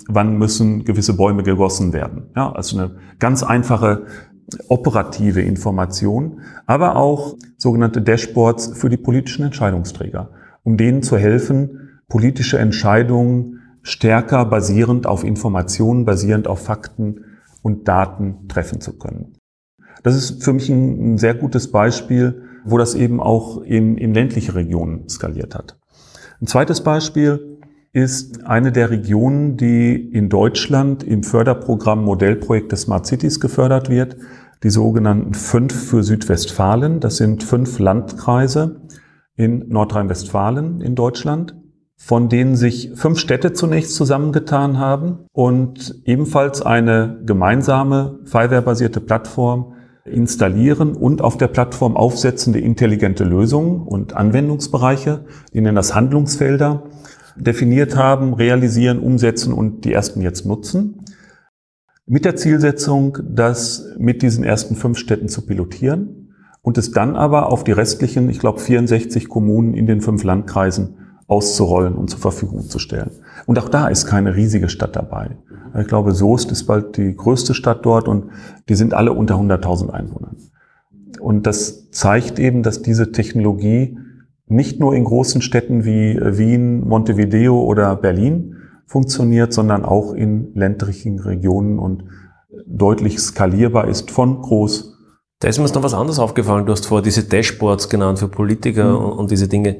[0.07, 2.23] wann müssen gewisse Bäume gegossen werden.
[2.35, 4.05] Ja, also eine ganz einfache
[4.67, 10.31] operative Information, aber auch sogenannte Dashboards für die politischen Entscheidungsträger,
[10.63, 17.25] um denen zu helfen, politische Entscheidungen stärker basierend auf Informationen, basierend auf Fakten
[17.61, 19.37] und Daten treffen zu können.
[20.03, 24.55] Das ist für mich ein, sehr gutes Beispiel, wo das eben auch in, in ländliche
[24.55, 25.79] Regionen skaliert hat.
[26.41, 27.59] Ein zweites Beispiel
[27.93, 34.17] ist eine der Regionen, die in Deutschland im Förderprogramm Modellprojekt des Smart Cities gefördert wird
[34.63, 36.99] die sogenannten fünf für Südwestfalen.
[36.99, 38.81] Das sind fünf Landkreise
[39.35, 41.55] in Nordrhein-Westfalen in Deutschland,
[42.03, 50.95] von denen sich fünf Städte zunächst zusammengetan haben und ebenfalls eine gemeinsame Fireware-basierte Plattform installieren
[50.95, 56.85] und auf der Plattform aufsetzende intelligente Lösungen und Anwendungsbereiche, die nennen das Handlungsfelder,
[57.35, 61.05] definiert haben, realisieren, umsetzen und die ersten jetzt nutzen.
[62.07, 66.33] Mit der Zielsetzung, das mit diesen ersten fünf Städten zu pilotieren
[66.63, 70.97] und es dann aber auf die restlichen, ich glaube 64 Kommunen in den fünf Landkreisen
[71.31, 73.11] auszurollen und zur Verfügung zu stellen.
[73.45, 75.37] Und auch da ist keine riesige Stadt dabei.
[75.79, 78.25] Ich glaube, Soest ist bald die größte Stadt dort und
[78.67, 80.35] die sind alle unter 100.000 Einwohnern.
[81.21, 83.97] Und das zeigt eben, dass diese Technologie
[84.47, 91.19] nicht nur in großen Städten wie Wien, Montevideo oder Berlin funktioniert, sondern auch in ländlichen
[91.19, 92.03] Regionen und
[92.65, 94.97] deutlich skalierbar ist von groß.
[95.39, 96.65] Da ist mir noch was anderes aufgefallen.
[96.65, 99.19] Du hast vorher diese Dashboards genannt für Politiker mhm.
[99.19, 99.77] und, diese Dinge.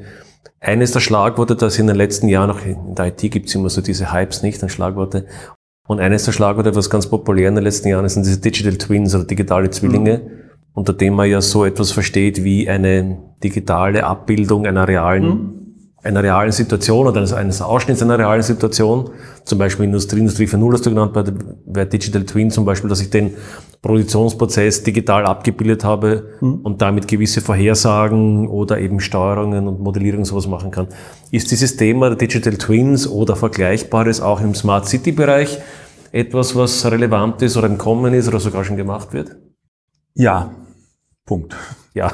[0.60, 3.70] Eines der Schlagworte, das in den letzten Jahren noch in der IT gibt es immer
[3.70, 5.26] so diese Hypes nicht, an Schlagworte.
[5.88, 8.78] Und eines der Schlagworte, was ganz populär in den letzten Jahren ist, sind diese Digital
[8.78, 10.30] Twins oder digitale Zwillinge, mhm.
[10.74, 15.61] unter dem man ja so etwas versteht wie eine digitale Abbildung einer realen mhm
[16.04, 19.12] einer realen Situation oder eines, Ausschnitts einer realen Situation,
[19.44, 21.24] zum Beispiel Industrie, Industrie 4.0 hast du genannt, bei,
[21.66, 23.36] bei Digital Twin zum Beispiel, dass ich den
[23.82, 26.62] Produktionsprozess digital abgebildet habe mhm.
[26.64, 30.88] und damit gewisse Vorhersagen oder eben Steuerungen und Modellierung sowas machen kann.
[31.32, 35.60] Ist dieses Thema der Digital Twins oder Vergleichbares auch im Smart City Bereich
[36.12, 39.36] etwas, was relevant ist oder im Kommen ist oder sogar schon gemacht wird?
[40.14, 40.52] Ja,
[41.26, 41.56] Punkt.
[41.94, 42.12] Ja.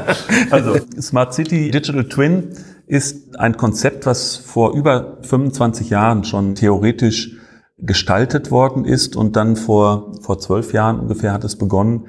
[0.50, 7.38] also Smart City Digital Twin ist ein Konzept, was vor über 25 Jahren schon theoretisch
[7.78, 12.06] gestaltet worden ist und dann vor, vor zwölf Jahren ungefähr hat es begonnen,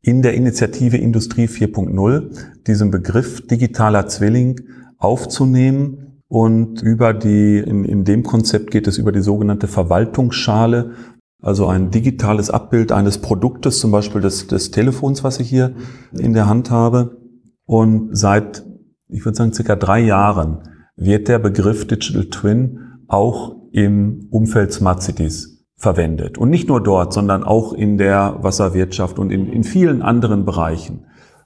[0.00, 2.30] in der Initiative Industrie 4.0
[2.66, 4.60] diesen Begriff digitaler Zwilling
[4.96, 10.92] aufzunehmen und über die, in, in dem Konzept geht es über die sogenannte Verwaltungsschale,
[11.40, 15.74] also ein digitales Abbild eines Produktes, zum Beispiel des, des Telefons, was ich hier
[16.12, 17.16] in der Hand habe.
[17.64, 18.64] Und seit
[19.08, 20.58] ich würde sagen, circa drei Jahren
[20.96, 26.38] wird der Begriff Digital Twin auch im Umfeld Smart Cities verwendet.
[26.38, 31.04] Und nicht nur dort, sondern auch in der Wasserwirtschaft und in, in vielen anderen Bereichen.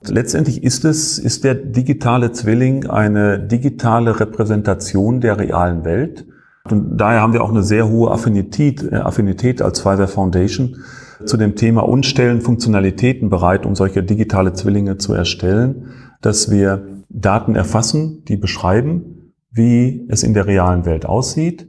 [0.08, 6.26] Letztendlich ist es, ist der digitale Zwilling eine digitale Repräsentation der realen Welt.
[6.68, 10.76] Und daher haben wir auch eine sehr hohe Affinität, äh, Affinität als Pfizer Foundation
[11.24, 15.86] zu dem Thema und stellen Funktionalitäten bereit, um solche digitale Zwillinge zu erstellen,
[16.22, 21.68] dass wir Daten erfassen, die beschreiben, wie es in der realen Welt aussieht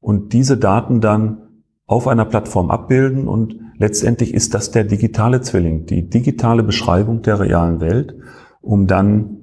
[0.00, 1.38] und diese Daten dann
[1.86, 3.28] auf einer Plattform abbilden.
[3.28, 8.16] Und letztendlich ist das der digitale Zwilling, die digitale Beschreibung der realen Welt,
[8.62, 9.38] um dann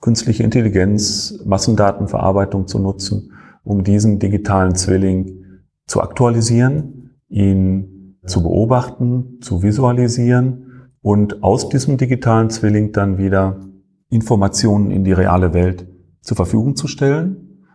[0.00, 3.32] künstliche Intelligenz, Massendatenverarbeitung zu nutzen,
[3.64, 5.44] um diesen digitalen Zwilling
[5.86, 10.71] zu aktualisieren, ihn zu beobachten, zu visualisieren
[11.02, 13.60] und aus diesem digitalen Zwilling dann wieder
[14.08, 15.86] Informationen in die reale Welt
[16.20, 17.66] zur Verfügung zu stellen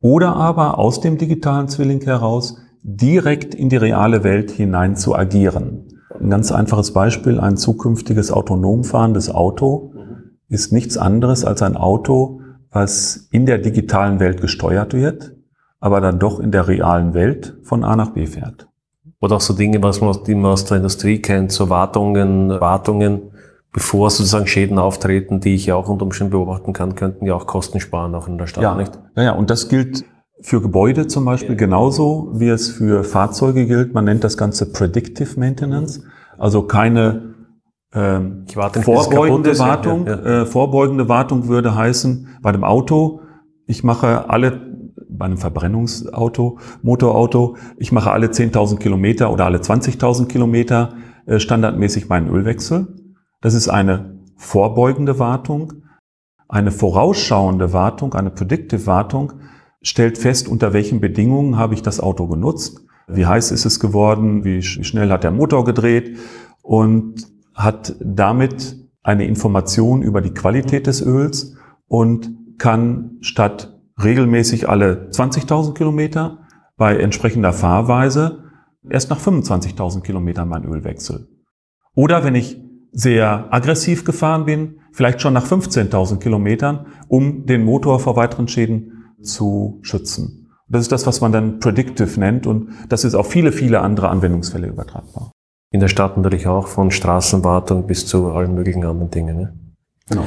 [0.00, 5.86] oder aber aus dem digitalen Zwilling heraus direkt in die reale Welt hinein zu agieren.
[6.20, 9.94] Ein ganz einfaches Beispiel, ein zukünftiges autonom fahrendes Auto
[10.48, 15.34] ist nichts anderes als ein Auto, was in der digitalen Welt gesteuert wird,
[15.80, 18.68] aber dann doch in der realen Welt von A nach B fährt.
[19.24, 23.22] Oder auch so Dinge, was man, die man aus der Industrie kennt, so Wartungen, Wartungen,
[23.72, 27.46] bevor sozusagen Schäden auftreten, die ich ja auch unter Umständen beobachten kann, könnten ja auch
[27.46, 28.92] Kosten sparen, auch in der Stadt, ja, nicht?
[29.16, 30.04] Ja, ja, und das gilt
[30.42, 33.94] für Gebäude zum Beispiel genauso, wie es für Fahrzeuge gilt.
[33.94, 36.02] Man nennt das Ganze Predictive Maintenance,
[36.36, 37.34] also keine
[37.94, 39.58] ähm, nicht, vorbeugende.
[39.58, 40.06] Wartung.
[40.06, 40.42] Ja, ja.
[40.42, 43.20] Äh, vorbeugende Wartung würde heißen, bei dem Auto,
[43.66, 44.73] ich mache alle
[45.16, 50.94] bei einem Verbrennungsauto, Motorauto, ich mache alle 10.000 Kilometer oder alle 20.000 Kilometer
[51.26, 52.96] äh, standardmäßig meinen Ölwechsel.
[53.40, 55.72] Das ist eine vorbeugende Wartung.
[56.48, 59.32] Eine vorausschauende Wartung, eine Predictive Wartung,
[59.82, 64.44] stellt fest, unter welchen Bedingungen habe ich das Auto genutzt, wie heiß ist es geworden,
[64.44, 66.18] wie schnell hat der Motor gedreht
[66.62, 71.54] und hat damit eine Information über die Qualität des Öls
[71.86, 78.44] und kann statt regelmäßig alle 20.000 Kilometer bei entsprechender Fahrweise
[78.88, 81.26] erst nach 25.000 Kilometern mein Öl wechseln.
[81.94, 82.60] Oder wenn ich
[82.92, 89.14] sehr aggressiv gefahren bin, vielleicht schon nach 15.000 Kilometern, um den Motor vor weiteren Schäden
[89.22, 90.48] zu schützen.
[90.68, 94.08] Das ist das, was man dann Predictive nennt und das ist auf viele, viele andere
[94.08, 95.30] Anwendungsfälle übertragbar.
[95.70, 99.36] In der Stadt natürlich auch, von Straßenwartung bis zu allen möglichen anderen Dingen.
[99.36, 99.58] Ne?
[100.08, 100.24] Genau.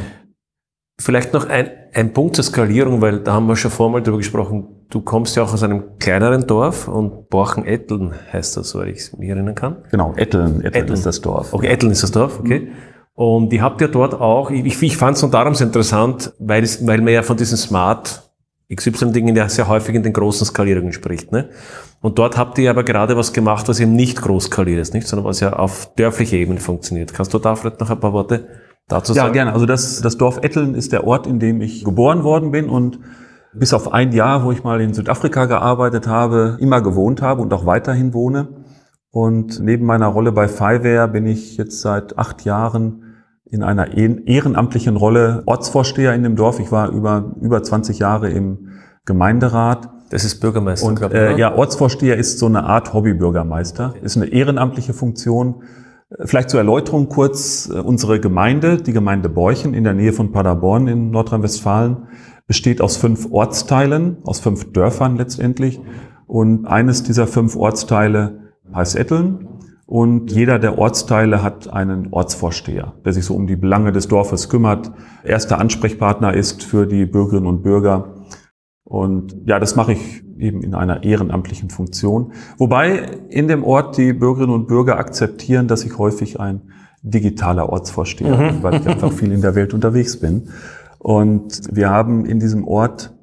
[1.00, 4.68] Vielleicht noch ein, ein Punkt zur Skalierung, weil da haben wir schon vormal drüber gesprochen.
[4.90, 9.30] Du kommst ja auch aus einem kleineren Dorf und Borchen-Etteln heißt das, soweit ich mich
[9.30, 9.78] erinnern kann.
[9.92, 10.94] Genau, Etteln, Etteln, Etteln.
[10.94, 11.54] ist das Dorf.
[11.54, 12.70] Okay, Etteln ist das Dorf, okay.
[13.14, 16.64] Und ihr habt ja dort auch, ich, ich fand es nur darum so interessant, weil,
[16.64, 18.24] es, weil man ja von diesen Smart
[18.74, 21.32] XY-Dingen ja sehr häufig in den großen Skalierungen spricht.
[21.32, 21.50] Ne?
[22.02, 25.08] Und dort habt ihr aber gerade was gemacht, was eben nicht groß skaliert ist, nicht,
[25.08, 27.14] sondern was ja auf dörflicher Ebene funktioniert.
[27.14, 28.48] Kannst du da vielleicht noch ein paar Worte
[28.88, 29.54] dazu Ja, gerne.
[29.54, 33.00] Also das, das Dorf Etteln ist der Ort, in dem ich geboren worden bin und
[33.54, 37.54] bis auf ein Jahr, wo ich mal in Südafrika gearbeitet habe, immer gewohnt habe und
[37.54, 38.50] auch weiterhin wohne.
[39.12, 43.04] Und neben meiner Rolle bei Fiverr bin ich jetzt seit acht Jahren
[43.46, 46.60] in einer ehrenamtlichen Rolle Ortsvorsteher in dem Dorf.
[46.60, 48.68] Ich war über, über 20 Jahre im
[49.06, 49.90] Gemeinderat.
[50.10, 51.38] Das ist Bürgermeister, Und äh, oder?
[51.38, 53.94] ja, Ortsvorsteher ist so eine Art Hobbybürgermeister.
[54.02, 55.64] Ist eine ehrenamtliche Funktion.
[56.24, 60.88] Vielleicht zur Erläuterung kurz, äh, unsere Gemeinde, die Gemeinde Borchen in der Nähe von Paderborn
[60.88, 62.08] in Nordrhein-Westfalen,
[62.48, 65.82] besteht aus fünf Ortsteilen, aus fünf Dörfern letztendlich.
[66.26, 69.50] Und eines dieser fünf Ortsteile heißt Etteln.
[69.86, 74.48] Und jeder der Ortsteile hat einen Ortsvorsteher, der sich so um die Belange des Dorfes
[74.48, 74.92] kümmert,
[75.24, 78.17] erster Ansprechpartner ist für die Bürgerinnen und Bürger.
[78.88, 82.32] Und ja, das mache ich eben in einer ehrenamtlichen Funktion.
[82.58, 86.62] Wobei in dem Ort die Bürgerinnen und Bürger akzeptieren, dass ich häufig ein
[87.02, 90.50] digitaler Ortsvorsteher bin, weil ich einfach viel in der Welt unterwegs bin.
[91.00, 93.14] Und wir haben in diesem Ort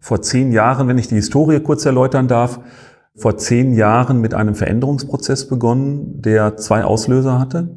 [0.00, 2.60] vor zehn Jahren, wenn ich die Historie kurz erläutern darf,
[3.16, 7.76] vor zehn Jahren mit einem Veränderungsprozess begonnen, der zwei Auslöser hatte.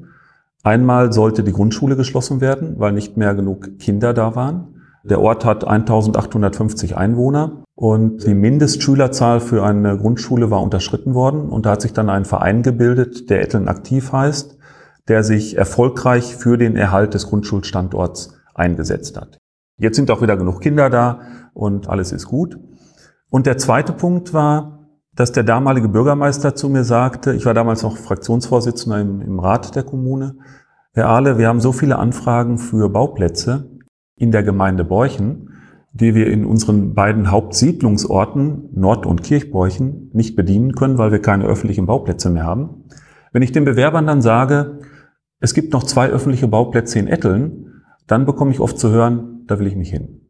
[0.62, 4.71] Einmal sollte die Grundschule geschlossen werden, weil nicht mehr genug Kinder da waren.
[5.04, 11.66] Der Ort hat 1850 Einwohner und die Mindestschülerzahl für eine Grundschule war unterschritten worden und
[11.66, 14.58] da hat sich dann ein Verein gebildet, der Etteln aktiv heißt,
[15.08, 19.40] der sich erfolgreich für den Erhalt des Grundschulstandorts eingesetzt hat.
[19.78, 21.22] Jetzt sind auch wieder genug Kinder da
[21.54, 22.60] und alles ist gut.
[23.32, 27.82] Und der zweite Punkt war, dass der damalige Bürgermeister zu mir sagte, ich war damals
[27.82, 30.36] noch Fraktionsvorsitzender im, im Rat der Kommune,
[30.94, 33.71] Herr Ahle, wir haben so viele Anfragen für Bauplätze
[34.22, 35.50] in der Gemeinde Borchen,
[35.94, 41.46] die wir in unseren beiden Hauptsiedlungsorten Nord- und Kirchborchen nicht bedienen können, weil wir keine
[41.46, 42.86] öffentlichen Bauplätze mehr haben.
[43.34, 44.80] Wenn ich den Bewerbern dann sage,
[45.40, 49.60] es gibt noch zwei öffentliche Bauplätze in Etteln, dann bekomme ich oft zu hören, da
[49.60, 50.22] will ich nicht hin.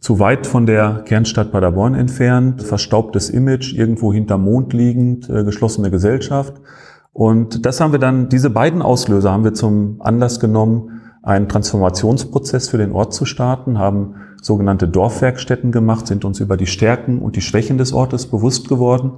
[0.00, 5.90] Zu weit von der Kernstadt Paderborn entfernt, verstaubtes Image, irgendwo hinterm Mond liegend, äh, geschlossene
[5.90, 6.60] Gesellschaft.
[7.12, 10.95] Und das haben wir dann, diese beiden Auslöser haben wir zum Anlass genommen,
[11.26, 16.66] einen Transformationsprozess für den Ort zu starten, haben sogenannte Dorfwerkstätten gemacht, sind uns über die
[16.66, 19.10] Stärken und die Schwächen des Ortes bewusst geworden,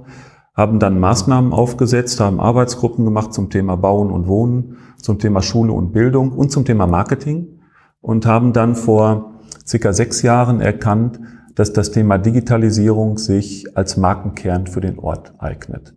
[0.55, 5.71] haben dann Maßnahmen aufgesetzt, haben Arbeitsgruppen gemacht zum Thema Bauen und Wohnen, zum Thema Schule
[5.71, 7.59] und Bildung und zum Thema Marketing
[8.01, 9.35] und haben dann vor
[9.67, 11.19] circa sechs Jahren erkannt,
[11.53, 15.95] dass das Thema Digitalisierung sich als Markenkern für den Ort eignet.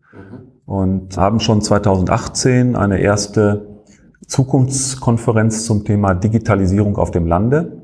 [0.67, 3.72] Und haben schon 2018 eine erste
[4.27, 7.83] Zukunftskonferenz zum Thema Digitalisierung auf dem Lande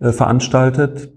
[0.00, 1.12] äh, veranstaltet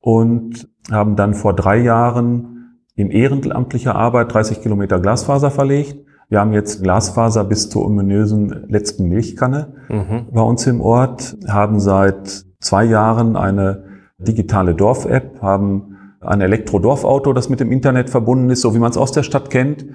[0.00, 6.04] und haben dann vor drei Jahren in ehrenamtlicher Arbeit 30 Kilometer Glasfaser verlegt.
[6.28, 10.26] Wir haben jetzt Glasfaser bis zur ominösen letzten Milchkanne mhm.
[10.32, 13.84] bei uns im Ort, haben seit zwei Jahren eine
[14.18, 15.93] digitale Dorf-App, haben
[16.24, 19.50] ein Elektrodorfauto, das mit dem Internet verbunden ist, so wie man es aus der Stadt
[19.50, 19.86] kennt,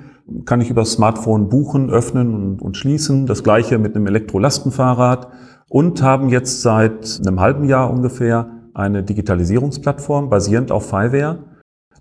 [0.45, 3.25] kann ich über das Smartphone buchen, öffnen und, und schließen.
[3.25, 5.29] Das gleiche mit einem Elektrolastenfahrrad
[5.69, 11.39] und haben jetzt seit einem halben Jahr ungefähr eine Digitalisierungsplattform basierend auf Fiverr.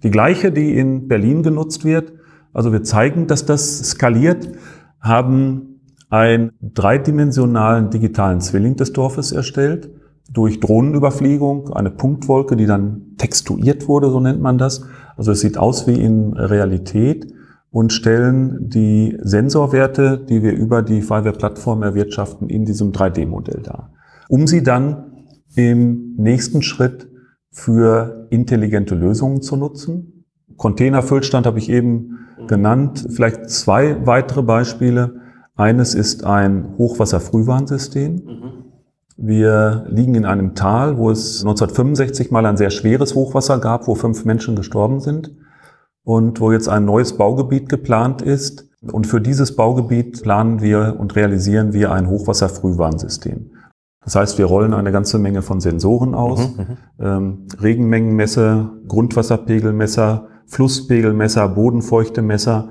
[0.03, 2.13] Die gleiche, die in Berlin genutzt wird.
[2.53, 4.49] Also wir zeigen, dass das skaliert,
[5.01, 9.91] haben einen dreidimensionalen digitalen Zwilling des Dorfes erstellt
[10.31, 14.85] durch Drohnenüberfliegung, eine Punktwolke, die dann textuiert wurde, so nennt man das.
[15.17, 17.33] Also es sieht aus wie in Realität
[17.71, 23.93] und stellen die Sensorwerte, die wir über die Fireware-Plattform erwirtschaften, in diesem 3D-Modell dar.
[24.29, 25.13] Um sie dann
[25.55, 27.09] im nächsten Schritt
[27.51, 30.25] für intelligente Lösungen zu nutzen.
[30.57, 33.07] Containerfüllstand habe ich eben genannt.
[33.11, 35.21] Vielleicht zwei weitere Beispiele.
[35.57, 38.13] Eines ist ein Hochwasserfrühwarnsystem.
[38.15, 38.58] Mhm.
[39.21, 43.97] Wir liegen in einem Tal, wo es 1965 mal ein sehr schweres Hochwasser gab, wo
[43.97, 45.35] fünf Menschen gestorben sind
[46.05, 48.69] und wo jetzt ein neues Baugebiet geplant ist.
[48.93, 53.51] Und für dieses Baugebiet planen wir und realisieren wir ein Hochwasserfrühwarnsystem.
[54.05, 56.77] Das heißt, wir rollen eine ganze Menge von Sensoren aus, mhm, mhm.
[57.01, 62.71] ähm, Regenmengenmesser, Grundwasserpegelmesser, Flusspegelmesser, Bodenfeuchtemesser,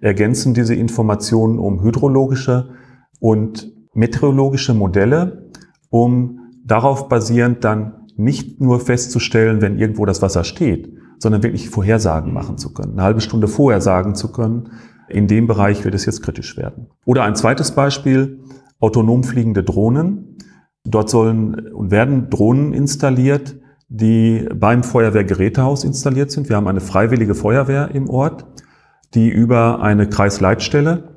[0.00, 2.70] ergänzen diese Informationen um hydrologische
[3.18, 5.50] und meteorologische Modelle
[5.90, 12.32] um darauf basierend dann nicht nur festzustellen, wenn irgendwo das Wasser steht, sondern wirklich Vorhersagen
[12.32, 14.70] machen zu können, eine halbe Stunde vorher sagen zu können,
[15.08, 16.86] in dem Bereich wird es jetzt kritisch werden.
[17.04, 18.40] Oder ein zweites Beispiel,
[18.78, 20.36] autonom fliegende Drohnen.
[20.84, 23.56] Dort sollen und werden Drohnen installiert,
[23.88, 26.48] die beim Feuerwehrgerätehaus installiert sind.
[26.48, 28.46] Wir haben eine freiwillige Feuerwehr im Ort,
[29.14, 31.16] die über eine Kreisleitstelle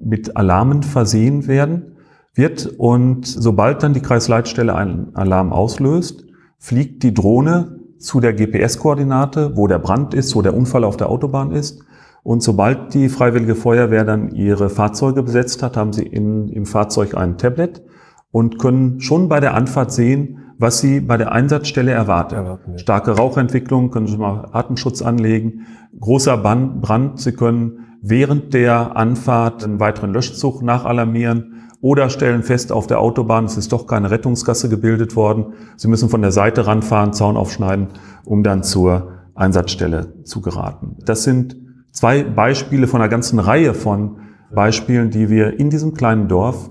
[0.00, 1.97] mit Alarmen versehen werden
[2.34, 6.24] wird und sobald dann die Kreisleitstelle einen Alarm auslöst,
[6.58, 11.08] fliegt die Drohne zu der GPS-Koordinate, wo der Brand ist, wo der Unfall auf der
[11.08, 11.82] Autobahn ist.
[12.22, 17.16] Und sobald die Freiwillige Feuerwehr dann ihre Fahrzeuge besetzt hat, haben sie in, im Fahrzeug
[17.16, 17.82] ein Tablet
[18.30, 22.34] und können schon bei der Anfahrt sehen, was sie bei der Einsatzstelle erwarten.
[22.34, 25.66] erwarten Starke Rauchentwicklung, können Sie mal Atemschutz anlegen,
[25.98, 32.86] großer Brand, Sie können während der Anfahrt einen weiteren Löschzug nachalarmieren oder stellen fest, auf
[32.86, 35.54] der Autobahn es ist doch keine Rettungsgasse gebildet worden.
[35.76, 37.88] Sie müssen von der Seite ranfahren, Zaun aufschneiden,
[38.24, 40.96] um dann zur Einsatzstelle zu geraten.
[41.04, 41.56] Das sind
[41.92, 44.18] zwei Beispiele von einer ganzen Reihe von
[44.52, 46.70] Beispielen, die wir in diesem kleinen Dorf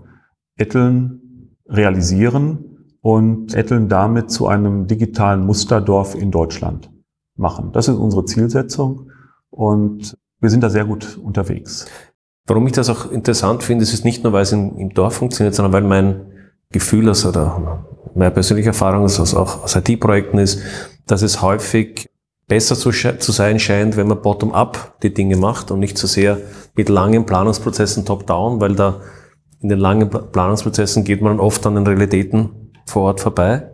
[0.57, 6.91] Etteln realisieren und Etteln damit zu einem digitalen Musterdorf in Deutschland
[7.35, 7.71] machen.
[7.71, 9.11] Das ist unsere Zielsetzung
[9.49, 11.87] und wir sind da sehr gut unterwegs.
[12.47, 15.53] Warum ich das auch interessant finde, ist es nicht nur, weil es im, Dorf funktioniert,
[15.53, 16.21] sondern weil mein
[16.71, 20.61] Gefühl aus oder meine persönliche Erfahrung aus, auch aus IT-Projekten ist,
[21.05, 22.09] dass es häufig
[22.47, 26.37] besser zu, zu sein scheint, wenn man bottom-up die Dinge macht und nicht so sehr
[26.75, 29.01] mit langen Planungsprozessen top-down, weil da
[29.59, 33.71] in den langen Planungsprozessen geht man oft an den Realitäten vor Ort vorbei.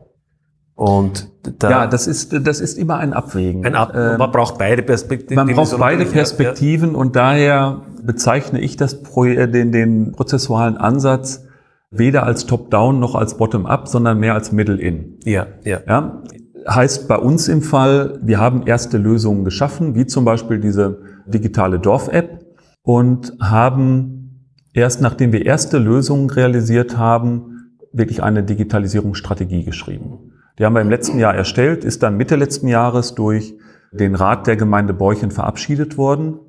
[0.76, 3.64] Und da ja, das ist, das ist immer ein Abwägen.
[3.64, 5.36] Ein Ab man braucht beide Perspektiven.
[5.36, 6.98] Man braucht beide Perspektiven ja.
[6.98, 11.46] und daher bezeichne ich das, äh, den, den prozessualen Ansatz
[11.92, 15.20] weder als Top-Down noch als Bottom-Up, sondern mehr als Middle-In.
[15.26, 15.80] Ja, ja.
[15.88, 16.24] ja.
[16.68, 21.80] Heißt bei uns im Fall, wir haben erste Lösungen geschaffen, wie zum Beispiel diese digitale
[21.80, 22.46] Dorf-App
[22.82, 30.32] und haben erst nachdem wir erste Lösungen realisiert haben, wirklich eine Digitalisierungsstrategie geschrieben.
[30.58, 33.56] Die haben wir im letzten Jahr erstellt, ist dann Mitte letzten Jahres durch
[33.92, 36.40] den Rat der Gemeinde Beuchen verabschiedet worden.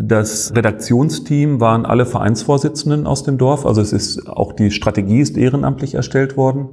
[0.00, 5.36] Das Redaktionsteam waren alle Vereinsvorsitzenden aus dem Dorf, also es ist auch die Strategie ist
[5.36, 6.68] ehrenamtlich erstellt worden.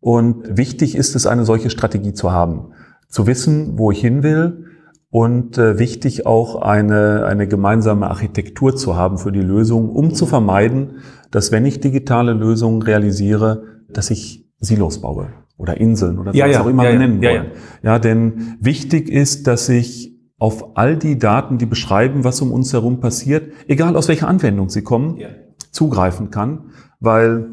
[0.00, 2.72] Und wichtig ist es, eine solche Strategie zu haben,
[3.08, 4.64] zu wissen, wo ich hin will
[5.10, 10.24] und äh, wichtig auch eine, eine gemeinsame Architektur zu haben für die Lösung, um zu
[10.24, 15.28] vermeiden, dass wenn ich digitale Lösungen realisiere, dass ich Silos baue
[15.58, 17.46] oder Inseln oder ja, was ja, auch immer ja, wir nennen wollen.
[17.82, 20.11] Ja, denn wichtig ist, dass ich
[20.42, 24.70] auf all die Daten, die beschreiben, was um uns herum passiert, egal aus welcher Anwendung
[24.70, 25.28] sie kommen, ja.
[25.70, 27.46] zugreifen kann, weil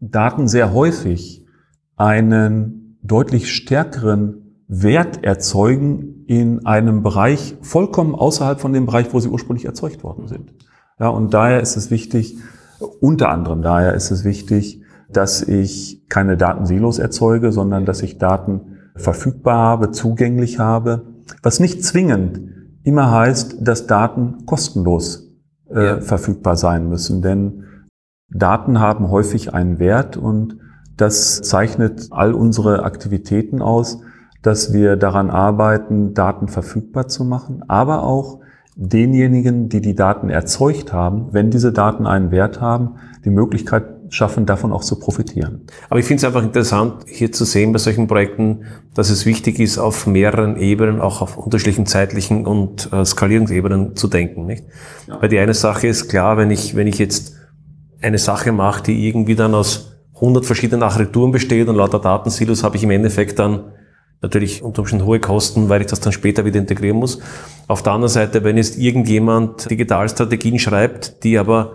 [0.00, 1.46] Daten sehr häufig
[1.96, 9.30] einen deutlich stärkeren Wert erzeugen in einem Bereich vollkommen außerhalb von dem Bereich, wo sie
[9.30, 10.52] ursprünglich erzeugt worden sind.
[10.98, 12.36] Ja, und daher ist es wichtig,
[13.00, 18.76] Unter anderem daher ist es wichtig, dass ich keine Datensilos erzeuge, sondern dass ich Daten
[18.94, 21.09] verfügbar habe, zugänglich habe,
[21.42, 22.40] was nicht zwingend
[22.82, 25.30] immer heißt, dass Daten kostenlos
[25.70, 26.00] äh, ja.
[26.00, 27.22] verfügbar sein müssen.
[27.22, 27.64] Denn
[28.30, 30.58] Daten haben häufig einen Wert und
[30.96, 34.00] das zeichnet all unsere Aktivitäten aus,
[34.42, 38.40] dass wir daran arbeiten, Daten verfügbar zu machen, aber auch
[38.76, 44.44] denjenigen, die die Daten erzeugt haben, wenn diese Daten einen Wert haben, die Möglichkeit schaffen,
[44.44, 45.62] davon auch zu profitieren.
[45.88, 49.58] Aber ich finde es einfach interessant, hier zu sehen bei solchen Projekten, dass es wichtig
[49.58, 54.46] ist, auf mehreren Ebenen, auch auf unterschiedlichen zeitlichen und äh, Skalierungsebenen zu denken.
[54.46, 54.64] Nicht?
[55.06, 55.22] Ja.
[55.22, 57.36] Weil die eine Sache ist klar, wenn ich, wenn ich jetzt
[58.02, 62.76] eine Sache mache, die irgendwie dann aus 100 verschiedenen Architekturen besteht und lauter Datensilos, habe
[62.76, 63.72] ich im Endeffekt dann
[64.22, 67.20] natürlich unter Umständen hohe Kosten, weil ich das dann später wieder integrieren muss.
[67.68, 71.72] Auf der anderen Seite, wenn jetzt irgendjemand Digitalstrategien schreibt, die aber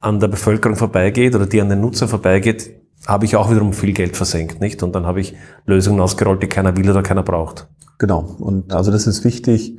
[0.00, 2.70] an der Bevölkerung vorbeigeht oder die an den Nutzer vorbeigeht,
[3.06, 4.82] habe ich auch wiederum viel Geld versenkt, nicht?
[4.82, 5.34] Und dann habe ich
[5.66, 7.68] Lösungen ausgerollt, die keiner will oder keiner braucht.
[7.98, 8.36] Genau.
[8.38, 9.78] Und also das ist wichtig,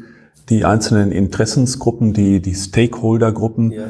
[0.50, 3.86] die einzelnen Interessensgruppen, die, die Stakeholdergruppen ja.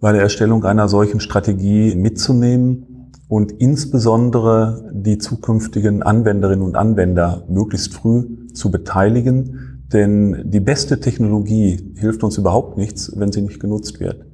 [0.00, 7.94] bei der Erstellung einer solchen Strategie mitzunehmen und insbesondere die zukünftigen Anwenderinnen und Anwender möglichst
[7.94, 9.84] früh zu beteiligen.
[9.92, 14.27] Denn die beste Technologie hilft uns überhaupt nichts, wenn sie nicht genutzt wird.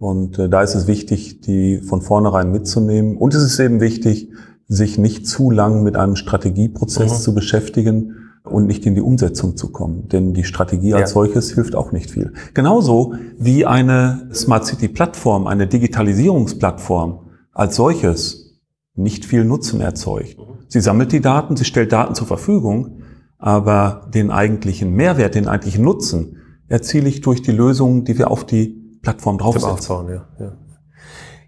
[0.00, 3.18] Und äh, da ist es wichtig, die von vornherein mitzunehmen.
[3.18, 4.30] Und es ist eben wichtig,
[4.66, 7.22] sich nicht zu lang mit einem Strategieprozess mhm.
[7.22, 10.08] zu beschäftigen und nicht in die Umsetzung zu kommen.
[10.08, 11.14] Denn die Strategie als ja.
[11.14, 12.32] solches hilft auch nicht viel.
[12.54, 18.58] Genauso wie eine Smart City Plattform, eine Digitalisierungsplattform als solches
[18.94, 20.38] nicht viel Nutzen erzeugt.
[20.38, 20.64] Mhm.
[20.66, 23.02] Sie sammelt die Daten, sie stellt Daten zur Verfügung,
[23.36, 26.38] aber den eigentlichen Mehrwert, den eigentlichen Nutzen
[26.68, 29.40] erziele ich durch die Lösungen, die wir auf die Plattform.
[29.40, 30.52] Aufbauen, ja, ja.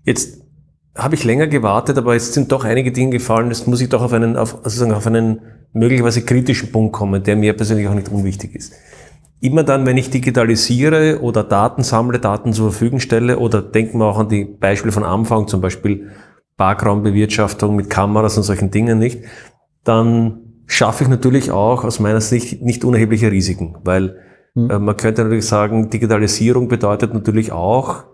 [0.05, 0.43] Jetzt
[0.95, 3.49] habe ich länger gewartet, aber es sind doch einige Dinge gefallen.
[3.49, 5.41] Jetzt muss ich doch auf einen, auf, also sagen, auf einen
[5.73, 8.75] möglicherweise kritischen Punkt kommen, der mir persönlich auch nicht unwichtig ist.
[9.41, 14.07] Immer dann, wenn ich digitalisiere oder Daten sammle, Daten zur Verfügung stelle oder denken wir
[14.07, 16.11] auch an die Beispiele von Anfang, zum Beispiel
[16.57, 19.25] Parkraumbewirtschaftung mit Kameras und solchen Dingen nicht,
[19.83, 24.19] dann schaffe ich natürlich auch aus meiner Sicht nicht unerhebliche Risiken, weil
[24.55, 24.85] Mhm.
[24.85, 28.05] Man könnte natürlich sagen, Digitalisierung bedeutet natürlich auch,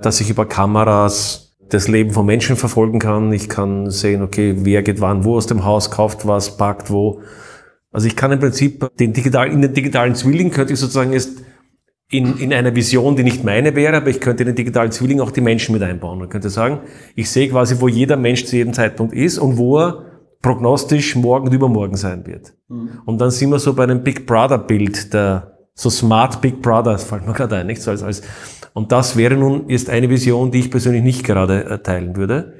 [0.00, 3.32] dass ich über Kameras das Leben von Menschen verfolgen kann.
[3.32, 7.20] Ich kann sehen, okay, wer geht wann wo aus dem Haus, kauft was, parkt wo.
[7.90, 11.42] Also ich kann im Prinzip den digital, in den digitalen Zwilling könnte ich sozusagen jetzt
[12.10, 15.20] in, in einer Vision, die nicht meine wäre, aber ich könnte in den digitalen Zwilling
[15.20, 16.18] auch die Menschen mit einbauen.
[16.18, 16.80] Man könnte sagen,
[17.16, 20.04] ich sehe quasi, wo jeder Mensch zu jedem Zeitpunkt ist und wo er
[20.40, 22.54] prognostisch morgen und übermorgen sein wird.
[22.68, 23.00] Mhm.
[23.06, 26.92] Und dann sind wir so bei einem Big Brother Bild der, so Smart Big Brother,
[26.92, 28.22] das fällt mir gerade ein, nicht so als, als,
[28.72, 32.54] und das wäre nun ist eine Vision, die ich persönlich nicht gerade äh, teilen würde.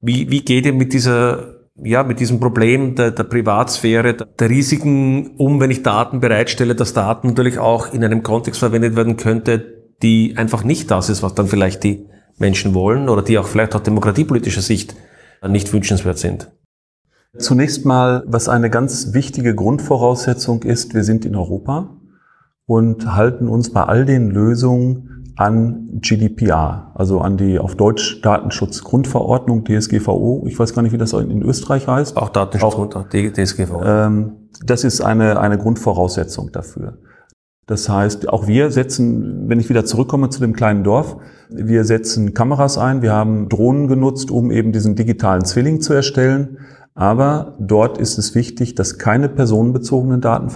[0.00, 5.34] Wie, wie geht ihr mit dieser, ja, mit diesem Problem der, der Privatsphäre, der Risiken
[5.38, 9.64] um, wenn ich Daten bereitstelle, dass Daten natürlich auch in einem Kontext verwendet werden könnte,
[10.02, 12.06] die einfach nicht das ist, was dann vielleicht die
[12.36, 14.94] Menschen wollen oder die auch vielleicht aus demokratiepolitischer Sicht
[15.46, 16.50] nicht wünschenswert sind?
[17.36, 21.97] Zunächst mal, was eine ganz wichtige Grundvoraussetzung ist, wir sind in Europa
[22.68, 29.64] und halten uns bei all den Lösungen an GDPR, also an die auf Deutsch Datenschutzgrundverordnung,
[29.64, 30.44] DSGVO.
[30.46, 32.18] Ich weiß gar nicht, wie das in Österreich heißt.
[32.18, 33.82] Auch Datenschutzgrundverordnung, DSGVO.
[33.84, 34.32] Ähm,
[34.66, 36.98] das ist eine, eine Grundvoraussetzung dafür.
[37.64, 41.16] Das heißt, auch wir setzen, wenn ich wieder zurückkomme zu dem kleinen Dorf,
[41.48, 46.58] wir setzen Kameras ein, wir haben Drohnen genutzt, um eben diesen digitalen Zwilling zu erstellen.
[46.94, 50.48] Aber dort ist es wichtig, dass keine personenbezogenen Daten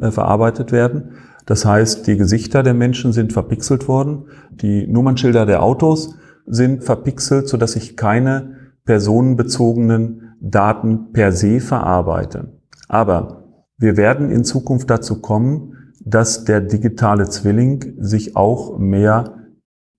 [0.00, 1.10] äh, verarbeitet werden,
[1.46, 6.16] das heißt, die Gesichter der Menschen sind verpixelt worden, die Nummernschilder der Autos
[6.46, 12.60] sind verpixelt, sodass ich keine personenbezogenen Daten per se verarbeite.
[12.88, 13.44] Aber
[13.78, 19.36] wir werden in Zukunft dazu kommen, dass der digitale Zwilling sich auch mehr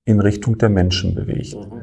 [0.05, 1.55] in Richtung der Menschen bewegt.
[1.55, 1.81] Mhm.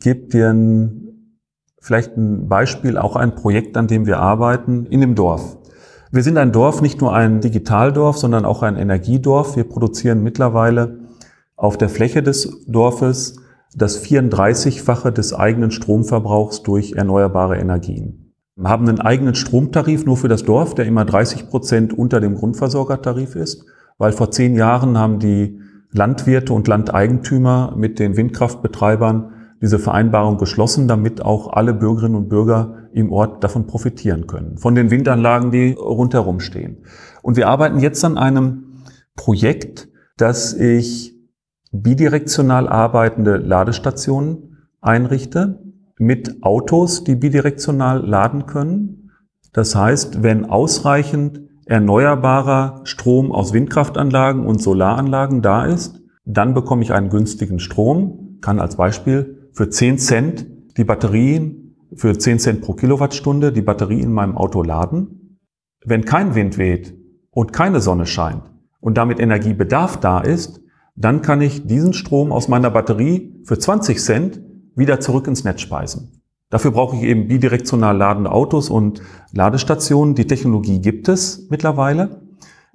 [0.00, 1.38] Gebt dir ein,
[1.80, 5.58] vielleicht ein Beispiel, auch ein Projekt, an dem wir arbeiten, in dem Dorf.
[6.14, 9.56] Wir sind ein Dorf, nicht nur ein Digitaldorf, sondern auch ein Energiedorf.
[9.56, 10.98] Wir produzieren mittlerweile
[11.56, 13.36] auf der Fläche des Dorfes
[13.74, 18.34] das 34-fache des eigenen Stromverbrauchs durch erneuerbare Energien.
[18.56, 22.34] Wir haben einen eigenen Stromtarif nur für das Dorf, der immer 30 Prozent unter dem
[22.34, 23.64] Grundversorgertarif ist,
[23.96, 25.60] weil vor zehn Jahren haben die
[25.92, 29.32] Landwirte und Landeigentümer mit den Windkraftbetreibern
[29.62, 34.74] diese Vereinbarung geschlossen, damit auch alle Bürgerinnen und Bürger im Ort davon profitieren können, von
[34.74, 36.78] den Windanlagen, die rundherum stehen.
[37.22, 38.82] Und wir arbeiten jetzt an einem
[39.14, 41.14] Projekt, dass ich
[41.70, 45.60] bidirektional arbeitende Ladestationen einrichte
[45.96, 49.10] mit Autos, die bidirektional laden können.
[49.52, 56.92] Das heißt, wenn ausreichend erneuerbarer Strom aus Windkraftanlagen und Solaranlagen da ist, dann bekomme ich
[56.92, 60.46] einen günstigen Strom, kann als Beispiel für 10 Cent
[60.76, 65.38] die Batterien, für 10 Cent pro Kilowattstunde die Batterie in meinem Auto laden.
[65.84, 66.94] Wenn kein Wind weht
[67.30, 68.42] und keine Sonne scheint
[68.80, 70.60] und damit Energiebedarf da ist,
[70.94, 74.40] dann kann ich diesen Strom aus meiner Batterie für 20 Cent
[74.74, 76.22] wieder zurück ins Netz speisen.
[76.50, 79.00] Dafür brauche ich eben bidirektional ladende Autos und
[79.32, 80.14] Ladestationen.
[80.14, 82.22] Die Technologie gibt es mittlerweile.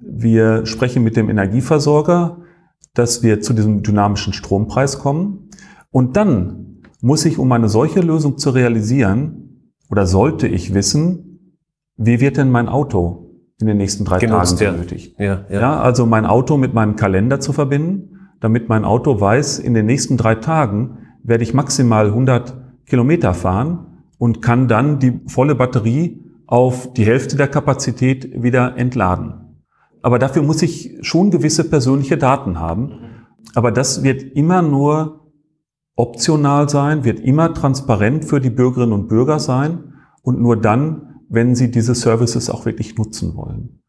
[0.00, 2.38] Wir sprechen mit dem Energieversorger,
[2.94, 5.50] dass wir zu diesem dynamischen Strompreis kommen.
[5.90, 6.67] Und dann
[7.00, 11.56] muss ich, um eine solche Lösung zu realisieren, oder sollte ich wissen,
[11.96, 13.28] wie wird denn mein Auto
[13.60, 14.70] in den nächsten drei Genutzt, Tagen ja.
[14.72, 15.14] benötigt.
[15.18, 15.60] Ja, ja.
[15.60, 19.86] Ja, also mein Auto mit meinem Kalender zu verbinden, damit mein Auto weiß, in den
[19.86, 26.24] nächsten drei Tagen werde ich maximal 100 Kilometer fahren und kann dann die volle Batterie
[26.46, 29.34] auf die Hälfte der Kapazität wieder entladen.
[30.02, 32.92] Aber dafür muss ich schon gewisse persönliche Daten haben.
[33.54, 35.17] Aber das wird immer nur
[35.98, 41.56] optional sein, wird immer transparent für die Bürgerinnen und Bürger sein und nur dann, wenn
[41.56, 43.80] sie diese Services auch wirklich nutzen wollen.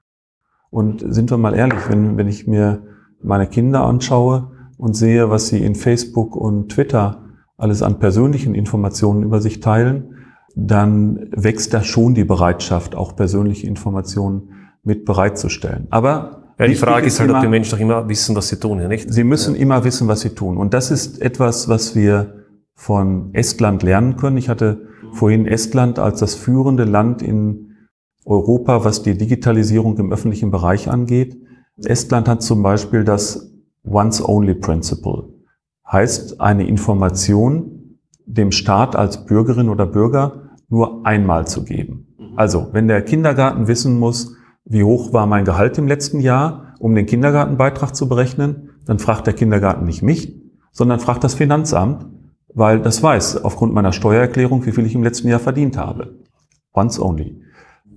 [0.72, 2.84] Und sind wir mal ehrlich, wenn, wenn ich mir
[3.22, 7.26] meine Kinder anschaue und sehe, was sie in Facebook und Twitter
[7.58, 10.16] alles an persönlichen Informationen über sich teilen,
[10.56, 14.50] dann wächst da schon die Bereitschaft, auch persönliche Informationen
[14.84, 15.88] mit bereitzustellen.
[15.92, 18.58] Aber Ja, die Frage ist halt, ob immer- die Menschen doch immer wissen, was sie
[18.58, 19.12] tun, ja nicht?
[19.12, 20.58] Sie müssen immer wissen, was sie tun.
[20.58, 22.44] Und das ist etwas, was wir
[22.76, 24.38] von Estland lernen können.
[24.38, 27.78] Ich hatte vorhin Estland als das führende Land in
[28.26, 31.38] Europa, was die Digitalisierung im öffentlichen Bereich angeht.
[31.84, 33.52] Estland hat zum Beispiel das
[33.86, 35.30] Once-Only-Principle.
[35.90, 42.08] Heißt, eine Information dem Staat als Bürgerin oder Bürger nur einmal zu geben.
[42.36, 44.36] Also, wenn der Kindergarten wissen muss,
[44.70, 49.28] wie hoch war mein Gehalt im letzten Jahr, um den Kindergartenbeitrag zu berechnen, dann fragt
[49.28, 50.36] der Kindergarten nicht mich,
[50.72, 52.06] sondern fragt das Finanzamt,
[52.54, 56.20] weil das weiß aufgrund meiner Steuererklärung, wie viel ich im letzten Jahr verdient habe.
[56.74, 57.42] Once only.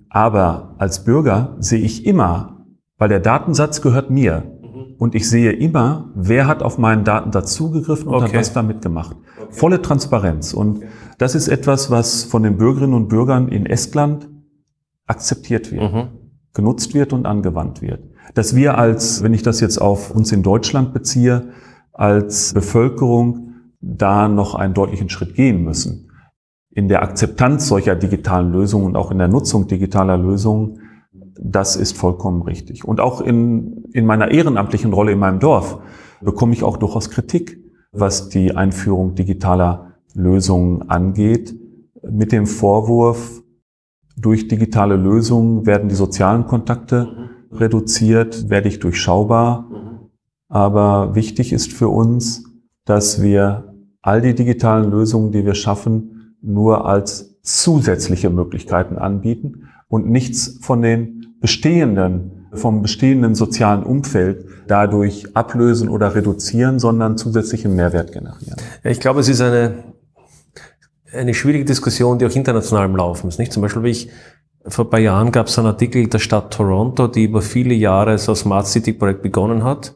[0.09, 2.65] Aber als Bürger sehe ich immer,
[2.99, 4.43] weil der Datensatz gehört mir.
[4.99, 8.39] Und ich sehe immer, wer hat auf meinen Datensatz zugegriffen und hat Okay.
[8.39, 9.17] was damit gemacht.
[9.51, 10.55] Volle Transparenz.
[10.55, 10.83] Und
[11.19, 14.29] das ist etwas, was von den Bürgerinnen und Bürgern in Estland
[15.07, 16.09] akzeptiert wird Mhm.
[16.55, 18.01] Genutzt wird und angewandt wird.
[18.35, 21.49] Dass wir als, wenn ich das jetzt auf uns in Deutschland beziehe,
[21.93, 26.11] als Bevölkerung da noch einen deutlichen Schritt gehen müssen.
[26.71, 30.81] In der Akzeptanz solcher digitalen Lösungen und auch in der Nutzung digitaler Lösungen,
[31.39, 32.85] das ist vollkommen richtig.
[32.85, 35.79] Und auch in, in meiner ehrenamtlichen Rolle in meinem Dorf
[36.21, 37.59] bekomme ich auch durchaus Kritik,
[37.91, 41.55] was die Einführung digitaler Lösungen angeht,
[42.09, 43.42] mit dem Vorwurf,
[44.17, 49.69] durch digitale Lösungen werden die sozialen Kontakte reduziert, werde ich durchschaubar.
[50.49, 52.45] Aber wichtig ist für uns,
[52.85, 60.09] dass wir all die digitalen Lösungen, die wir schaffen, nur als zusätzliche Möglichkeiten anbieten und
[60.09, 68.13] nichts von den bestehenden, vom bestehenden sozialen Umfeld dadurch ablösen oder reduzieren, sondern zusätzlichen Mehrwert
[68.13, 68.57] generieren.
[68.85, 69.75] Ich glaube, es ist eine,
[71.13, 73.39] eine schwierige Diskussion, die auch international im Laufen ist.
[73.39, 73.53] Nicht?
[73.53, 74.11] Zum Beispiel, wie ich,
[74.67, 78.17] vor ein paar Jahren gab es einen Artikel der Stadt Toronto, die über viele Jahre
[78.19, 79.95] so ein Smart City Projekt begonnen hat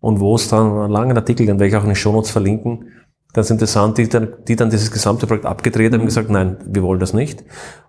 [0.00, 2.88] und wo es dann einen langen Artikel, den werde ich auch in den Shownotes verlinken,
[3.32, 6.82] ganz interessant, die dann, die dann dieses gesamte Projekt abgedreht haben und gesagt, nein, wir
[6.82, 7.42] wollen das nicht.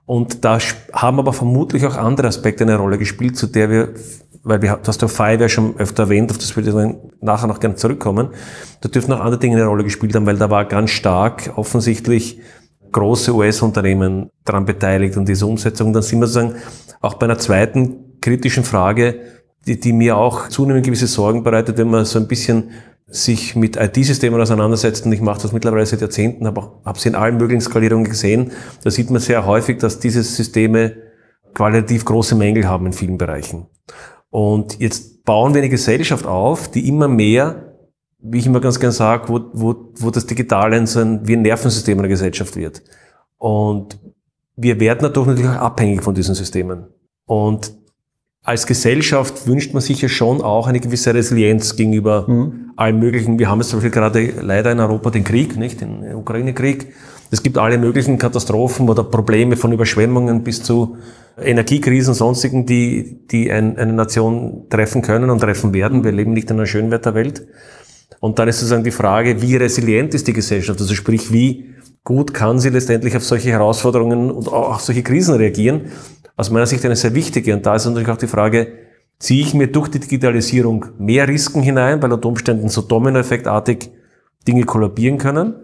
[0.05, 0.59] Und da
[0.93, 3.93] haben aber vermutlich auch andere Aspekte eine Rolle gespielt, zu der wir,
[4.43, 7.11] weil wir, du hast ja Five ja schon öfter erwähnt, auf das würde ich dann
[7.19, 8.29] nachher noch gerne zurückkommen,
[8.81, 12.39] da dürfen auch andere Dinge eine Rolle gespielt haben, weil da war ganz stark offensichtlich
[12.93, 15.91] große US-Unternehmen daran beteiligt und diese Umsetzung.
[15.91, 16.55] Dann sind wir sozusagen
[17.01, 19.19] auch bei einer zweiten kritischen Frage,
[19.67, 22.71] die, die mir auch zunehmend gewisse Sorgen bereitet, wenn man so ein bisschen
[23.07, 25.05] sich mit IT-Systemen auseinandersetzt.
[25.05, 28.51] Und ich mache das mittlerweile seit Jahrzehnten, habe habe sie in allen möglichen Skalierungen gesehen.
[28.83, 30.95] Da sieht man sehr häufig, dass diese Systeme
[31.53, 33.67] qualitativ große Mängel haben in vielen Bereichen.
[34.29, 37.62] Und jetzt bauen wir eine Gesellschaft auf, die immer mehr,
[38.23, 41.41] wie ich immer ganz gern sage, wo, wo, wo das Digitale so ein, wie ein
[41.41, 42.81] Nervensystem einer Gesellschaft wird.
[43.37, 43.99] Und
[44.55, 46.85] wir werden dadurch natürlich auch abhängig von diesen Systemen.
[47.25, 47.73] Und
[48.43, 52.27] als Gesellschaft wünscht man sich ja schon auch eine gewisse Resilienz gegenüber
[52.75, 53.39] allen möglichen.
[53.39, 55.79] Wir haben jetzt zum Beispiel gerade leider in Europa den Krieg, nicht?
[55.79, 56.93] Den Ukraine-Krieg.
[57.31, 60.97] Es gibt alle möglichen Katastrophen oder Probleme von Überschwemmungen bis zu
[61.41, 66.03] Energiekrisen, sonstigen, die, die ein, eine Nation treffen können und treffen werden.
[66.03, 67.47] Wir leben nicht in einer Schönwetterwelt.
[68.19, 70.79] Und dann ist sozusagen die Frage, wie resilient ist die Gesellschaft?
[70.79, 75.35] Also sprich, wie, gut kann sie letztendlich auf solche Herausforderungen und auch auf solche Krisen
[75.35, 75.91] reagieren?
[76.35, 77.53] Aus meiner Sicht eine sehr wichtige.
[77.53, 78.67] Und da ist natürlich auch die Frage,
[79.19, 83.89] ziehe ich mir durch die Digitalisierung mehr Risiken hinein, weil unter Umständen so Dominoeffektartig
[84.47, 85.55] Dinge kollabieren können?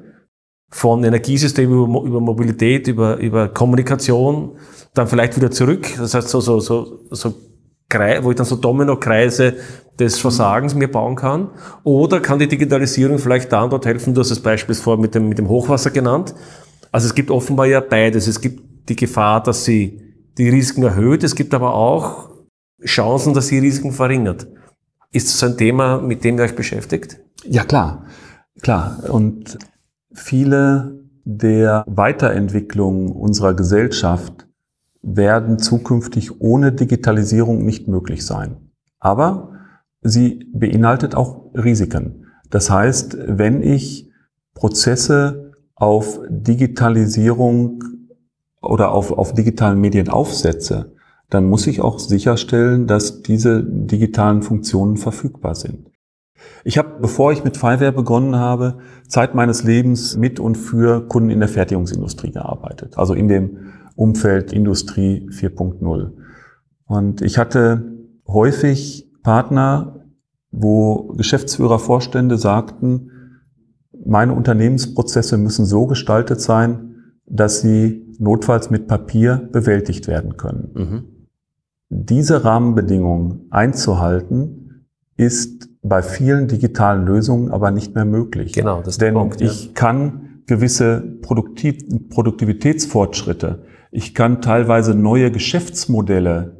[0.71, 4.57] Von Energiesystemen über, über Mobilität, über, über Kommunikation,
[4.93, 5.87] dann vielleicht wieder zurück.
[5.97, 7.33] Das heißt, so, so, so, so
[7.91, 9.55] wo ich dann so Domino-Kreise
[9.97, 11.49] des Versagens mir bauen kann?
[11.83, 14.13] Oder kann die Digitalisierung vielleicht da und dort helfen?
[14.13, 16.33] Du hast das Beispiel vor mit dem, mit dem Hochwasser genannt.
[16.91, 18.27] Also es gibt offenbar ja beides.
[18.27, 20.01] Es gibt die Gefahr, dass sie
[20.37, 21.23] die Risiken erhöht.
[21.23, 22.29] Es gibt aber auch
[22.85, 24.47] Chancen, dass sie Risiken verringert.
[25.11, 27.19] Ist das ein Thema, mit dem ihr euch beschäftigt?
[27.43, 28.05] Ja, klar.
[28.61, 29.03] Klar.
[29.09, 29.57] Und
[30.13, 34.47] viele der Weiterentwicklungen unserer Gesellschaft
[35.01, 38.71] werden zukünftig ohne Digitalisierung nicht möglich sein.
[38.99, 39.53] Aber
[40.01, 42.25] sie beinhaltet auch Risiken.
[42.49, 44.09] Das heißt, wenn ich
[44.53, 47.83] Prozesse auf Digitalisierung
[48.61, 50.93] oder auf, auf digitalen Medien aufsetze,
[51.29, 55.89] dann muss ich auch sicherstellen, dass diese digitalen Funktionen verfügbar sind.
[56.63, 61.29] Ich habe, bevor ich mit Fiverr begonnen habe, Zeit meines Lebens mit und für Kunden
[61.29, 63.57] in der Fertigungsindustrie gearbeitet, also in dem
[63.99, 66.13] Umfeld Industrie 4.0.
[66.85, 67.91] Und ich hatte
[68.27, 70.05] häufig Partner,
[70.51, 73.11] wo Geschäftsführer, Vorstände sagten,
[74.05, 76.95] meine Unternehmensprozesse müssen so gestaltet sein,
[77.25, 80.69] dass sie notfalls mit Papier bewältigt werden können.
[80.73, 81.03] Mhm.
[81.89, 84.85] Diese Rahmenbedingungen einzuhalten,
[85.17, 88.53] ist bei vielen digitalen Lösungen aber nicht mehr möglich.
[88.53, 89.71] Genau, das ist Denn Punkt, ich ja.
[89.73, 96.57] kann gewisse Produktiv Produktivitätsfortschritte ich kann teilweise neue Geschäftsmodelle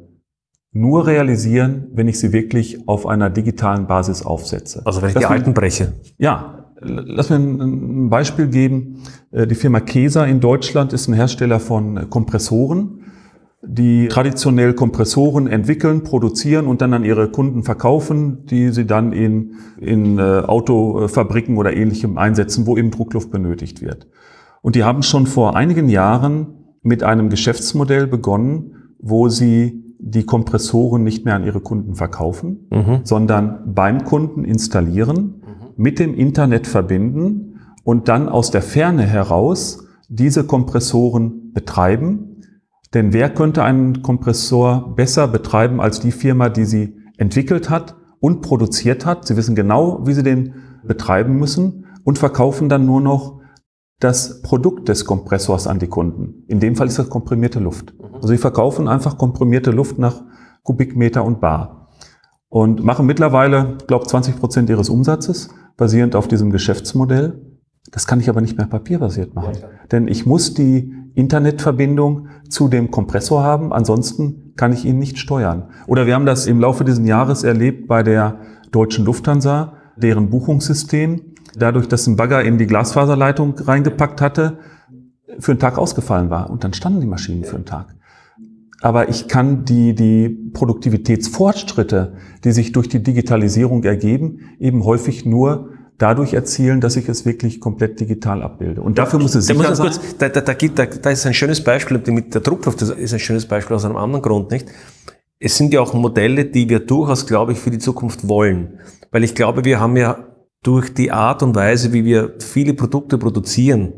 [0.72, 4.82] nur realisieren, wenn ich sie wirklich auf einer digitalen Basis aufsetze.
[4.84, 5.94] Also wenn ich lass die alten breche.
[6.16, 9.02] Ja, lass mir ein Beispiel geben.
[9.32, 13.02] Äh, die Firma Kesa in Deutschland ist ein Hersteller von Kompressoren,
[13.62, 19.56] die traditionell Kompressoren entwickeln, produzieren und dann an ihre Kunden verkaufen, die sie dann in,
[19.78, 24.06] in äh, Autofabriken oder ähnlichem einsetzen, wo eben Druckluft benötigt wird.
[24.62, 31.04] Und die haben schon vor einigen Jahren mit einem Geschäftsmodell begonnen, wo sie die Kompressoren
[31.04, 33.00] nicht mehr an ihre Kunden verkaufen, mhm.
[33.04, 35.66] sondern beim Kunden installieren, mhm.
[35.76, 42.42] mit dem Internet verbinden und dann aus der Ferne heraus diese Kompressoren betreiben.
[42.94, 48.40] Denn wer könnte einen Kompressor besser betreiben als die Firma, die sie entwickelt hat und
[48.40, 49.26] produziert hat?
[49.26, 53.39] Sie wissen genau, wie sie den betreiben müssen und verkaufen dann nur noch
[54.00, 56.44] das Produkt des Kompressors an die Kunden.
[56.48, 57.94] In dem Fall ist das komprimierte Luft.
[57.94, 58.14] Mhm.
[58.16, 60.22] Also sie verkaufen einfach komprimierte Luft nach
[60.62, 61.88] Kubikmeter und Bar
[62.48, 67.40] und machen mittlerweile, glaube 20 Prozent ihres Umsatzes basierend auf diesem Geschäftsmodell.
[67.92, 72.68] Das kann ich aber nicht mehr papierbasiert machen, ja, denn ich muss die Internetverbindung zu
[72.68, 75.70] dem Kompressor haben, ansonsten kann ich ihn nicht steuern.
[75.86, 78.40] Oder wir haben das im Laufe dieses Jahres erlebt bei der
[78.70, 84.58] deutschen Lufthansa, deren Buchungssystem dadurch, dass ein Bagger in die Glasfaserleitung reingepackt hatte,
[85.38, 86.50] für einen Tag ausgefallen war.
[86.50, 87.94] Und dann standen die Maschinen für einen Tag.
[88.82, 95.70] Aber ich kann die, die Produktivitätsfortschritte, die sich durch die Digitalisierung ergeben, eben häufig nur
[95.98, 98.80] dadurch erzielen, dass ich es wirklich komplett digital abbilde.
[98.80, 99.86] Und dafür muss es sicher da sein.
[99.86, 102.88] Kurz, da, da, da, gibt, da, da ist ein schönes Beispiel mit der Druckluft, das
[102.88, 104.66] ist ein schönes Beispiel aus einem anderen Grund, nicht?
[105.38, 108.78] Es sind ja auch Modelle, die wir durchaus, glaube ich, für die Zukunft wollen.
[109.10, 110.26] Weil ich glaube, wir haben ja
[110.62, 113.92] durch die Art und Weise, wie wir viele Produkte produzieren,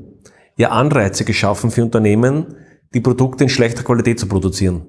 [0.57, 2.55] ja Anreize geschaffen für Unternehmen,
[2.95, 4.83] die Produkte in schlechter Qualität zu produzieren.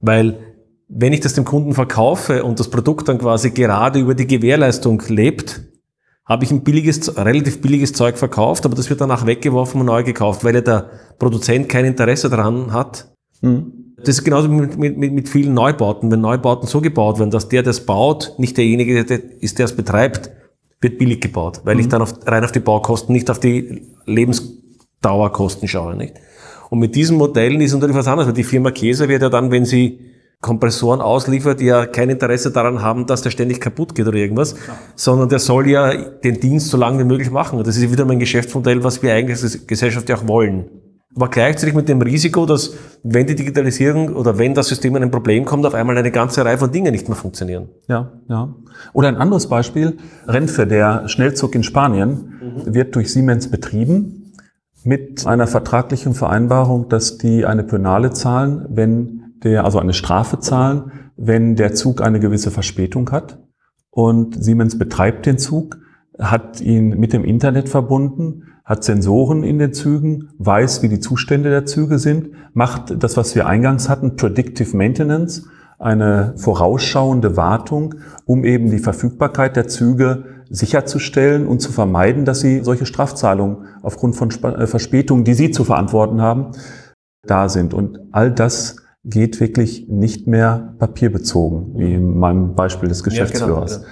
[0.00, 0.38] Weil
[0.88, 5.02] wenn ich das dem Kunden verkaufe und das Produkt dann quasi gerade über die Gewährleistung
[5.08, 5.62] lebt,
[6.24, 10.02] habe ich ein billiges, relativ billiges Zeug verkauft, aber das wird danach weggeworfen und neu
[10.02, 13.08] gekauft, weil ja der Produzent kein Interesse daran hat.
[13.40, 13.94] Mhm.
[13.98, 16.10] Das ist genauso mit, mit, mit vielen Neubauten.
[16.10, 18.98] Wenn Neubauten so gebaut werden, dass der, der es baut, nicht derjenige
[19.40, 20.30] ist, der es betreibt,
[20.80, 21.80] wird billig gebaut, weil mhm.
[21.80, 25.96] ich dann auf, rein auf die Baukosten, nicht auf die Lebensdauerkosten schaue.
[25.96, 26.14] Nicht?
[26.70, 29.50] Und mit diesen Modellen ist natürlich was anderes, weil die Firma Käse wird ja dann,
[29.50, 30.00] wenn sie
[30.40, 34.78] Kompressoren ausliefert, ja kein Interesse daran haben, dass der ständig kaputt geht oder irgendwas, ja.
[34.94, 37.58] sondern der soll ja den Dienst so lange wie möglich machen.
[37.58, 40.66] Und das ist wieder mein Geschäftsmodell, was wir eigentlich als Gesellschaft ja auch wollen
[41.16, 45.10] aber gleichzeitig mit dem Risiko, dass wenn die Digitalisierung oder wenn das System in ein
[45.10, 47.68] Problem kommt, auf einmal eine ganze Reihe von Dingen nicht mehr funktionieren.
[47.88, 48.54] Ja, ja.
[48.92, 49.96] Oder ein anderes Beispiel,
[50.28, 52.74] Renfe, der Schnellzug in Spanien, mhm.
[52.74, 54.34] wird durch Siemens betrieben
[54.84, 60.92] mit einer vertraglichen Vereinbarung, dass die eine Penale zahlen, wenn der, also eine Strafe zahlen,
[61.16, 63.38] wenn der Zug eine gewisse Verspätung hat.
[63.90, 65.78] Und Siemens betreibt den Zug
[66.18, 71.50] hat ihn mit dem Internet verbunden, hat Sensoren in den Zügen, weiß, wie die Zustände
[71.50, 75.46] der Züge sind, macht das, was wir eingangs hatten, Predictive Maintenance,
[75.78, 77.94] eine vorausschauende Wartung,
[78.24, 84.16] um eben die Verfügbarkeit der Züge sicherzustellen und zu vermeiden, dass sie solche Strafzahlungen aufgrund
[84.16, 86.52] von äh, Verspätungen, die sie zu verantworten haben,
[87.24, 87.72] da sind.
[87.72, 93.72] Und all das geht wirklich nicht mehr papierbezogen, wie in meinem Beispiel des Geschäftsführers.
[93.72, 93.90] Ja, genau,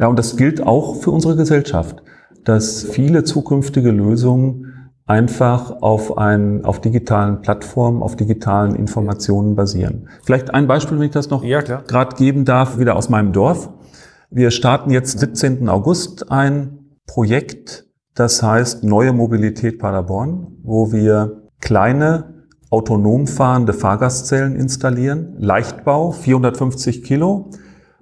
[0.00, 2.02] ja, und das gilt auch für unsere Gesellschaft,
[2.44, 10.08] dass viele zukünftige Lösungen einfach auf, ein, auf digitalen Plattformen, auf digitalen Informationen basieren.
[10.24, 13.70] Vielleicht ein Beispiel, wenn ich das noch ja, gerade geben darf, wieder aus meinem Dorf.
[14.30, 15.68] Wir starten jetzt 17.
[15.68, 25.36] August ein Projekt, das heißt Neue Mobilität Paderborn, wo wir kleine autonom fahrende Fahrgastzellen installieren,
[25.38, 27.50] Leichtbau, 450 Kilo,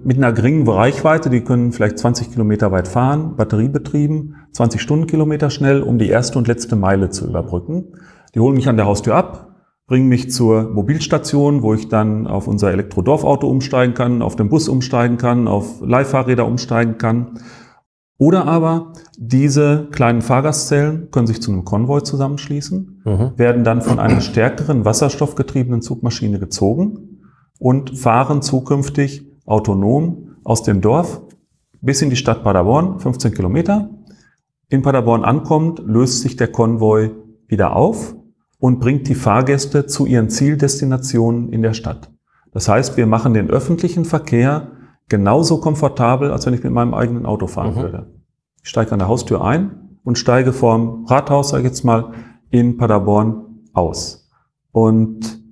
[0.04, 5.82] mit einer geringen Reichweite, die können vielleicht 20 Kilometer weit fahren, batteriebetrieben, 20 Stundenkilometer schnell,
[5.82, 7.94] um die erste und letzte Meile zu überbrücken.
[8.34, 12.48] Die holen mich an der Haustür ab, bringen mich zur Mobilstation, wo ich dann auf
[12.48, 17.38] unser Elektrodorfauto umsteigen kann, auf den Bus umsteigen kann, auf Leihfahrräder umsteigen kann.
[18.18, 23.32] Oder aber diese kleinen Fahrgastzellen können sich zu einem Konvoi zusammenschließen, mhm.
[23.36, 27.20] werden dann von einer stärkeren wasserstoffgetriebenen Zugmaschine gezogen
[27.58, 31.22] und fahren zukünftig autonom aus dem Dorf
[31.80, 33.90] bis in die Stadt Paderborn, 15 Kilometer.
[34.68, 37.10] In Paderborn ankommt, löst sich der Konvoi
[37.48, 38.14] wieder auf
[38.58, 42.10] und bringt die Fahrgäste zu ihren Zieldestinationen in der Stadt.
[42.52, 44.68] Das heißt, wir machen den öffentlichen Verkehr
[45.08, 47.80] genauso komfortabel, als wenn ich mit meinem eigenen Auto fahren mhm.
[47.80, 48.06] würde.
[48.62, 52.12] Ich steige an der Haustür ein und steige vom Rathaus, sage ich jetzt mal,
[52.50, 54.30] in Paderborn aus.
[54.70, 55.42] Und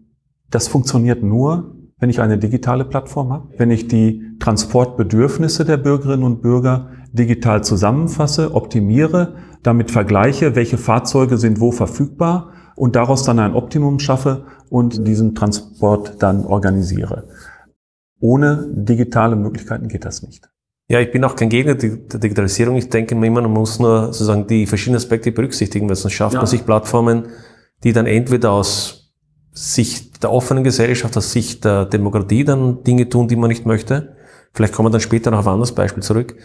[0.50, 6.24] das funktioniert nur, wenn ich eine digitale Plattform habe, wenn ich die Transportbedürfnisse der Bürgerinnen
[6.24, 13.38] und Bürger digital zusammenfasse, optimiere, damit vergleiche, welche Fahrzeuge sind wo verfügbar und daraus dann
[13.38, 17.28] ein Optimum schaffe und diesen Transport dann organisiere.
[18.20, 20.48] Ohne digitale Möglichkeiten geht das nicht.
[20.88, 22.76] Ja, ich bin auch kein Gegner der Digitalisierung.
[22.76, 26.34] Ich denke mir immer, man muss nur sozusagen die verschiedenen Aspekte berücksichtigen, weil sonst schafft
[26.34, 26.40] ja.
[26.40, 27.28] man sich Plattformen,
[27.84, 28.99] die dann entweder aus
[29.52, 34.16] Sicht der offenen Gesellschaft, aus Sicht der Demokratie dann Dinge tun, die man nicht möchte.
[34.52, 36.36] Vielleicht kommen wir dann später noch auf ein anderes Beispiel zurück.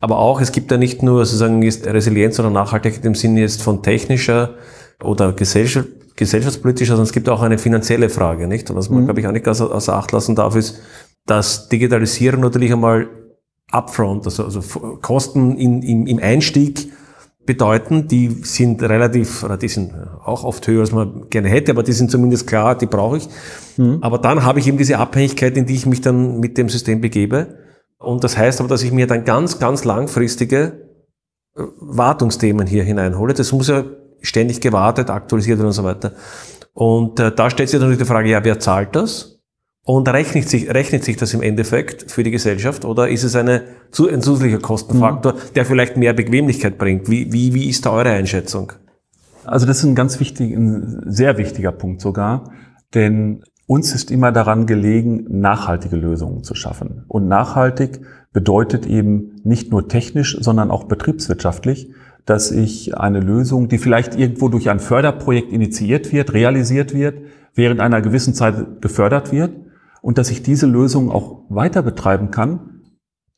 [0.00, 3.82] Aber auch, es gibt ja nicht nur sozusagen Resilienz oder Nachhaltigkeit im Sinne jetzt von
[3.82, 4.54] technischer
[5.02, 8.68] oder gesellschaft, gesellschaftspolitischer, sondern es gibt auch eine finanzielle Frage, nicht?
[8.70, 9.04] Und was man, mhm.
[9.06, 10.80] glaube ich, auch nicht außer, außer Acht lassen darf, ist,
[11.26, 13.08] dass Digitalisierung natürlich einmal
[13.70, 14.60] upfront, also, also
[15.02, 16.90] Kosten in, im, im Einstieg
[17.46, 19.94] bedeuten, die sind relativ, oder die sind
[20.24, 23.28] auch oft höher, als man gerne hätte, aber die sind zumindest klar, die brauche ich.
[23.76, 23.98] Mhm.
[24.02, 27.00] Aber dann habe ich eben diese Abhängigkeit, in die ich mich dann mit dem System
[27.00, 27.58] begebe.
[27.98, 30.90] Und das heißt aber, dass ich mir dann ganz, ganz langfristige
[31.56, 33.32] äh, Wartungsthemen hier hineinhole.
[33.32, 33.84] Das muss ja
[34.20, 36.12] ständig gewartet, aktualisiert und so weiter.
[36.74, 39.35] Und äh, da stellt sich natürlich die Frage, ja, wer zahlt das?
[39.86, 43.62] Und rechnet sich, rechnet sich das im Endeffekt für die Gesellschaft oder ist es eine,
[43.62, 45.38] ein zusätzlicher Kostenfaktor, mhm.
[45.54, 47.08] der vielleicht mehr Bequemlichkeit bringt?
[47.08, 48.72] Wie, wie, wie ist da eure Einschätzung?
[49.44, 52.50] Also das ist ein ganz wichtig, ein sehr wichtiger Punkt sogar,
[52.94, 57.04] denn uns ist immer daran gelegen, nachhaltige Lösungen zu schaffen.
[57.06, 58.00] Und nachhaltig
[58.32, 61.90] bedeutet eben nicht nur technisch, sondern auch betriebswirtschaftlich
[62.24, 67.18] dass ich eine Lösung, die vielleicht irgendwo durch ein Förderprojekt initiiert wird, realisiert wird,
[67.54, 69.52] während einer gewissen Zeit gefördert wird
[70.06, 72.82] und dass ich diese Lösung auch weiter betreiben kann,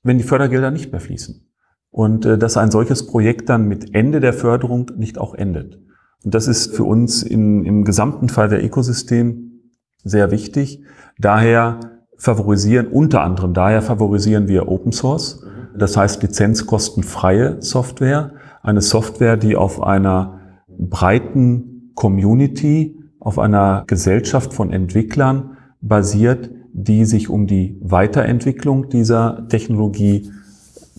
[0.02, 1.48] wenn die Fördergelder nicht mehr fließen.
[1.88, 5.80] Und äh, dass ein solches Projekt dann mit Ende der Förderung nicht auch endet.
[6.22, 9.62] Und das ist für uns in, im gesamten Fall der Ökosystem
[10.04, 10.84] sehr wichtig.
[11.18, 11.80] Daher
[12.18, 15.42] favorisieren, unter anderem daher favorisieren wir Open Source.
[15.74, 24.70] Das heißt lizenzkostenfreie Software eine Software, die auf einer breiten Community, auf einer Gesellschaft von
[24.70, 30.30] Entwicklern basiert, die sich um die Weiterentwicklung dieser Technologie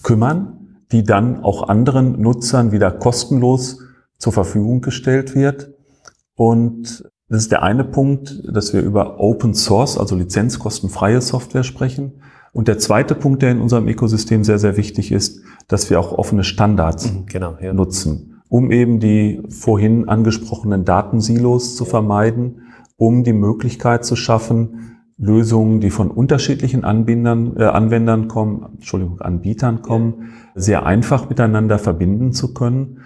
[0.04, 3.80] kümmern, die dann auch anderen Nutzern wieder kostenlos
[4.18, 5.72] zur Verfügung gestellt wird.
[6.36, 12.14] Und das ist der eine Punkt, dass wir über Open Source, also lizenzkostenfreie Software sprechen.
[12.54, 16.12] Und der zweite Punkt, der in unserem Ökosystem sehr, sehr wichtig ist, dass wir auch
[16.12, 17.74] offene Standards mhm, genau, ja.
[17.74, 22.64] nutzen, um eben die vorhin angesprochenen Datensilos zu vermeiden,
[22.98, 29.82] um die Möglichkeit zu schaffen, Lösungen, die von unterschiedlichen Anbindern, äh, Anwendern kommen, Entschuldigung, Anbietern
[29.82, 33.02] kommen, sehr einfach miteinander verbinden zu können.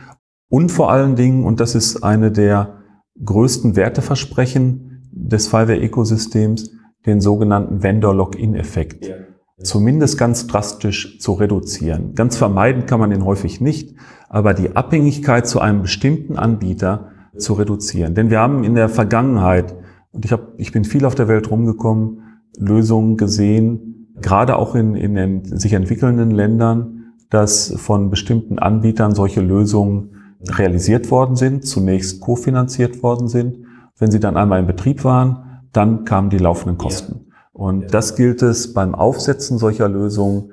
[0.47, 2.83] Und vor allen Dingen, und das ist eine der
[3.23, 6.71] größten Werteversprechen des Fiverr-Ökosystems,
[7.05, 9.07] den sogenannten Vendor-Login-Effekt.
[9.07, 9.15] Ja
[9.61, 12.15] zumindest ganz drastisch zu reduzieren.
[12.15, 13.95] Ganz vermeiden kann man den häufig nicht,
[14.29, 18.13] aber die Abhängigkeit zu einem bestimmten Anbieter zu reduzieren.
[18.15, 19.75] Denn wir haben in der Vergangenheit,
[20.13, 22.21] und ich, hab, ich bin viel auf der Welt rumgekommen,
[22.57, 29.41] Lösungen gesehen, gerade auch in, in den sich entwickelnden Ländern, dass von bestimmten Anbietern solche
[29.41, 33.57] Lösungen realisiert worden sind, zunächst kofinanziert worden sind.
[33.97, 37.31] Wenn sie dann einmal in Betrieb waren, dann kamen die laufenden Kosten.
[37.51, 40.51] Und das gilt es beim Aufsetzen solcher Lösungen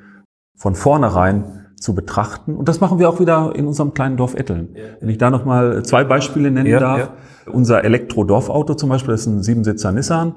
[0.57, 2.55] von vornherein zu betrachten.
[2.55, 4.76] Und das machen wir auch wieder in unserem kleinen Dorf Etteln.
[5.01, 6.99] Wenn ich da nochmal zwei Beispiele nennen ja, darf.
[7.47, 7.53] Ja.
[7.53, 10.35] Unser Elektro-Dorfauto zum Beispiel, das ist ein Siebensitzer Nissan.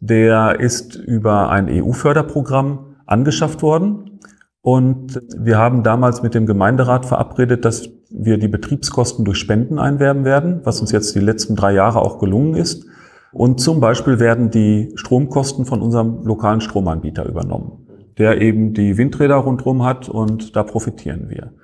[0.00, 4.20] Der ist über ein EU-Förderprogramm angeschafft worden.
[4.62, 10.24] Und wir haben damals mit dem Gemeinderat verabredet, dass wir die Betriebskosten durch Spenden einwerben
[10.24, 12.84] werden, was uns jetzt die letzten drei Jahre auch gelungen ist.
[13.32, 17.79] Und zum Beispiel werden die Stromkosten von unserem lokalen Stromanbieter übernommen,
[18.20, 21.54] der eben die Windräder rundherum hat und da profitieren wir.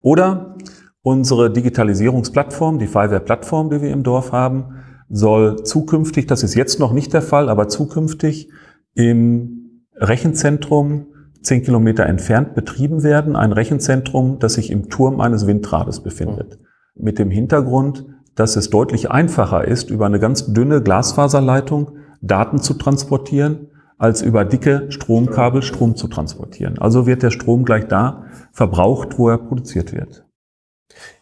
[0.00, 0.56] Oder
[1.02, 4.76] unsere Digitalisierungsplattform, die Fiverr-Plattform, die wir im Dorf haben,
[5.10, 8.48] soll zukünftig, das ist jetzt noch nicht der Fall, aber zukünftig
[8.94, 11.06] im Rechenzentrum
[11.42, 13.34] zehn Kilometer entfernt betrieben werden.
[13.34, 16.60] Ein Rechenzentrum, das sich im Turm eines Windrades befindet.
[16.94, 22.74] Mit dem Hintergrund, dass es deutlich einfacher ist, über eine ganz dünne Glasfaserleitung Daten zu
[22.74, 23.68] transportieren,
[23.98, 26.78] als über dicke Stromkabel Strom zu transportieren.
[26.78, 30.24] Also wird der Strom gleich da verbraucht, wo er produziert wird.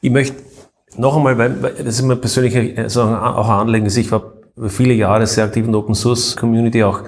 [0.01, 0.37] Ich möchte
[0.97, 4.33] noch einmal, weil das ist mir persönlich also auch ein Anliegen, ich war
[4.69, 7.03] viele Jahre sehr aktiv in der Open Source Community, auch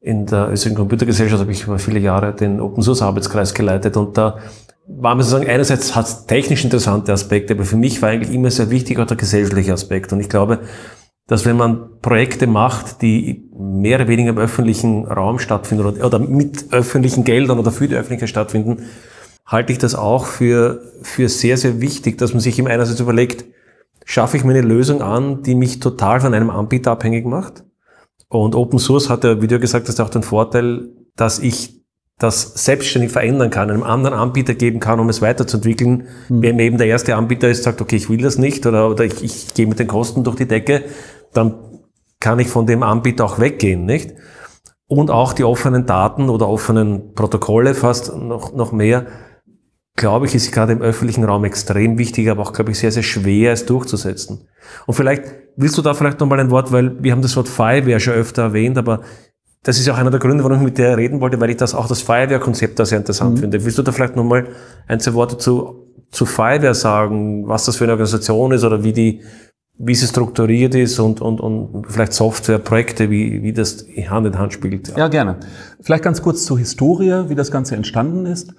[0.00, 4.16] in der österreichischen Computergesellschaft habe ich über viele Jahre den Open Source Arbeitskreis geleitet und
[4.16, 4.38] da
[4.98, 8.50] war mir sozusagen, einerseits hat es technisch interessante Aspekte, aber für mich war eigentlich immer
[8.50, 10.12] sehr wichtig auch der gesellschaftliche Aspekt.
[10.12, 10.60] Und ich glaube,
[11.26, 16.18] dass wenn man Projekte macht, die mehr oder weniger im öffentlichen Raum stattfinden oder, oder
[16.18, 18.84] mit öffentlichen Geldern oder für die Öffentlichkeit stattfinden,
[19.46, 23.44] halte ich das auch für, für sehr, sehr wichtig, dass man sich im einerseits überlegt,
[24.04, 27.64] schaffe ich mir eine Lösung an, die mich total von einem Anbieter abhängig macht?
[28.28, 31.80] Und Open Source hat ja, wie du gesagt hast, auch den Vorteil, dass ich
[32.18, 36.06] das selbstständig verändern kann, einem anderen Anbieter geben kann, um es weiterzuentwickeln.
[36.28, 36.42] Mhm.
[36.42, 39.24] Wenn eben der erste Anbieter ist, sagt, okay, ich will das nicht oder, oder ich,
[39.24, 40.84] ich gehe mit den Kosten durch die Decke,
[41.32, 41.54] dann
[42.20, 44.14] kann ich von dem Anbieter auch weggehen, nicht?
[44.86, 49.06] Und auch die offenen Daten oder offenen Protokolle fast noch, noch mehr,
[49.96, 53.02] glaube ich, ist gerade im öffentlichen Raum extrem wichtig, aber auch, glaube ich, sehr, sehr
[53.02, 54.48] schwer, es durchzusetzen.
[54.86, 55.24] Und vielleicht
[55.56, 58.42] willst du da vielleicht nochmal ein Wort, weil wir haben das Wort Fireware schon öfter
[58.42, 59.02] erwähnt, aber
[59.62, 61.74] das ist auch einer der Gründe, warum ich mit dir reden wollte, weil ich das
[61.74, 63.40] auch das Fireware-Konzept da sehr interessant mhm.
[63.40, 63.64] finde.
[63.64, 64.48] Willst du da vielleicht nochmal
[64.86, 68.92] ein, zwei Worte zu, zu Fireware sagen, was das für eine Organisation ist oder wie
[68.92, 69.22] die,
[69.82, 74.52] wie sie strukturiert ist und, und, und vielleicht Softwareprojekte, wie, wie das Hand in Hand
[74.52, 74.94] spielt?
[74.96, 75.36] Ja, gerne.
[75.80, 78.52] Vielleicht ganz kurz zur Historie, wie das Ganze entstanden ist.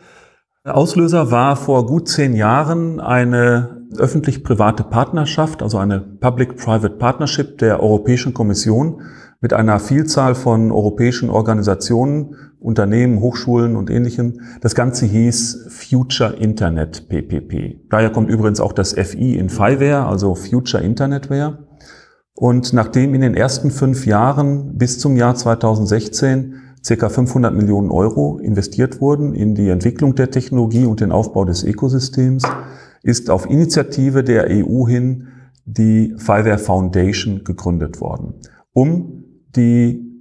[0.63, 8.33] Auslöser war vor gut zehn Jahren eine öffentlich-private Partnerschaft, also eine Public-Private Partnership der Europäischen
[8.33, 9.01] Kommission
[9.41, 14.41] mit einer Vielzahl von europäischen Organisationen, Unternehmen, Hochschulen und ähnlichem.
[14.61, 17.87] Das Ganze hieß Future Internet PPP.
[17.89, 21.57] Daher kommt übrigens auch das FI in FIWare, also Future Internetware.
[22.35, 28.37] Und nachdem in den ersten fünf Jahren bis zum Jahr 2016 circa 500 Millionen Euro
[28.37, 32.43] investiert wurden in die Entwicklung der Technologie und den Aufbau des Ökosystems,
[33.01, 35.27] ist auf Initiative der EU hin
[35.65, 38.35] die FIWare Foundation gegründet worden,
[38.73, 39.20] um
[39.55, 40.11] die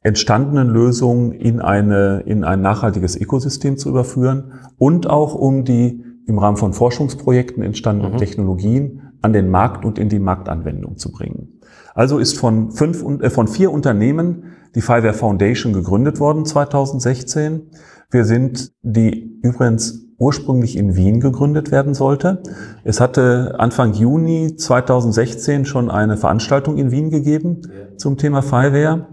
[0.00, 6.38] entstandenen Lösungen in, eine, in ein nachhaltiges Ökosystem zu überführen und auch um die im
[6.38, 8.18] Rahmen von Forschungsprojekten entstandenen mhm.
[8.18, 11.60] Technologien an den Markt und in die Marktanwendung zu bringen.
[11.94, 17.70] Also ist von, fünf, äh, von vier Unternehmen die Fiverr Foundation gegründet worden 2016.
[18.10, 22.42] Wir sind die übrigens ursprünglich in Wien gegründet werden sollte.
[22.84, 27.62] Es hatte Anfang Juni 2016 schon eine Veranstaltung in Wien gegeben
[27.96, 29.06] zum Thema Fireware.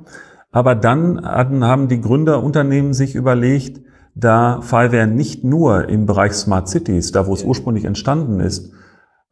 [0.51, 3.81] Aber dann haben die Gründerunternehmen sich überlegt,
[4.15, 8.71] da Fireware nicht nur im Bereich Smart Cities, da wo es ursprünglich entstanden ist,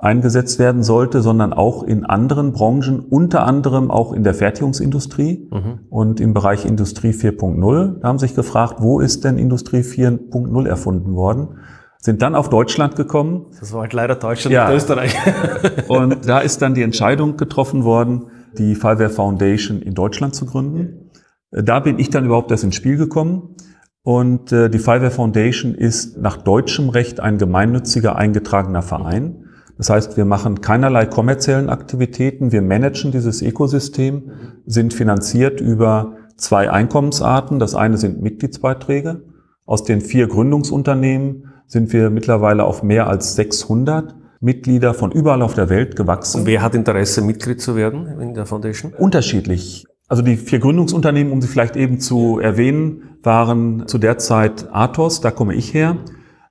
[0.02, 5.80] eingesetzt werden sollte, sondern auch in anderen Branchen, unter anderem auch in der Fertigungsindustrie mhm.
[5.90, 8.00] und im Bereich Industrie 4.0.
[8.00, 11.60] Da haben sich gefragt, wo ist denn Industrie 4.0 erfunden worden?
[12.00, 13.46] Sind dann auf Deutschland gekommen.
[13.60, 14.68] Das war halt leider Deutschland ja.
[14.68, 15.16] und Österreich.
[15.88, 18.26] und da ist dann die Entscheidung getroffen worden,
[18.58, 21.12] die Fireware Foundation in Deutschland zu gründen.
[21.52, 23.56] Da bin ich dann überhaupt erst ins Spiel gekommen.
[24.04, 29.41] Und äh, die Fireware Foundation ist nach deutschem Recht ein gemeinnütziger eingetragener Verein.
[29.82, 34.30] Das heißt, wir machen keinerlei kommerziellen Aktivitäten, wir managen dieses Ökosystem,
[34.68, 37.58] sind finanziert über zwei Einkommensarten.
[37.58, 39.24] Das eine sind Mitgliedsbeiträge
[39.66, 45.56] Aus den vier Gründungsunternehmen sind wir mittlerweile auf mehr als 600 Mitglieder von überall auf
[45.56, 46.42] der Welt gewachsen.
[46.42, 48.94] Und wer hat Interesse, Mitglied zu werden in der Foundation?
[48.96, 49.88] Unterschiedlich.
[50.08, 55.22] Also die vier Gründungsunternehmen, um sie vielleicht eben zu erwähnen, waren zu der Zeit Athos,
[55.22, 55.98] da komme ich her,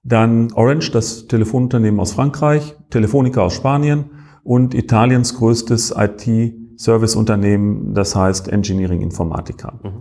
[0.02, 4.10] dann Orange, das Telefonunternehmen aus Frankreich, Telefonica aus Spanien
[4.42, 9.78] und Italiens größtes IT-Service-Unternehmen, das heißt Engineering Informatica.
[9.82, 10.00] Mhm.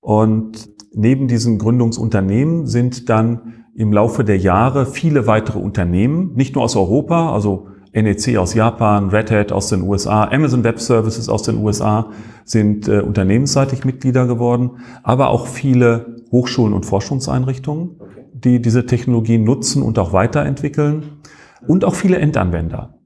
[0.00, 6.64] Und neben diesen Gründungsunternehmen sind dann im Laufe der Jahre viele weitere Unternehmen, nicht nur
[6.64, 11.42] aus Europa, also NEC aus Japan, Red Hat aus den USA, Amazon Web Services aus
[11.42, 12.10] den USA
[12.44, 18.00] sind äh, unternehmensseitig Mitglieder geworden, aber auch viele Hochschulen und Forschungseinrichtungen,
[18.44, 21.20] die diese Technologien nutzen und auch weiterentwickeln
[21.66, 22.98] und auch viele Endanwender.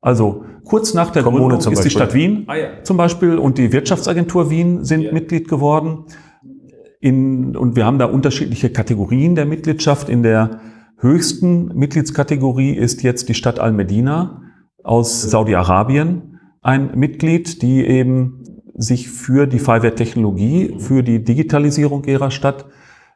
[0.00, 2.68] Also kurz nach der Kommune Gründung ist die Stadt Wien ah, ja.
[2.82, 5.12] zum Beispiel und die Wirtschaftsagentur Wien sind ja.
[5.12, 6.04] Mitglied geworden
[7.00, 10.08] in, und wir haben da unterschiedliche Kategorien der Mitgliedschaft.
[10.08, 10.60] In der
[10.98, 14.42] höchsten Mitgliedskategorie ist jetzt die Stadt Al-Medina
[14.82, 18.42] aus Saudi-Arabien ein Mitglied, die eben
[18.74, 22.66] sich für die Fiverr-Technologie, für die Digitalisierung ihrer Stadt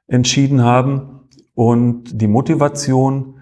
[0.06, 1.19] entschieden haben.
[1.60, 3.34] Und die Motivation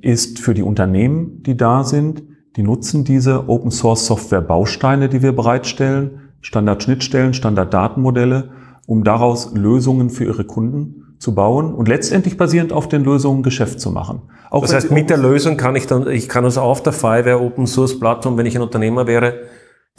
[0.00, 2.24] ist für die Unternehmen, die da sind,
[2.56, 8.50] die nutzen diese Open Source Software Bausteine, die wir bereitstellen, Standard-Schnittstellen, Standard-Datenmodelle
[8.88, 13.78] um daraus Lösungen für ihre Kunden zu bauen und letztendlich basierend auf den Lösungen Geschäft
[13.78, 14.22] zu machen.
[14.50, 17.40] Auch das heißt, mit der Lösung kann ich dann, ich kann also auf der Fireware
[17.40, 19.42] Open Source Plattform, wenn ich ein Unternehmer wäre,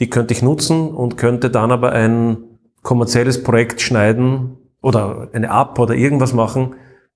[0.01, 2.36] die könnte ich nutzen und könnte dann aber ein
[2.84, 6.76] kommerzielles Projekt schneiden oder eine App oder irgendwas machen,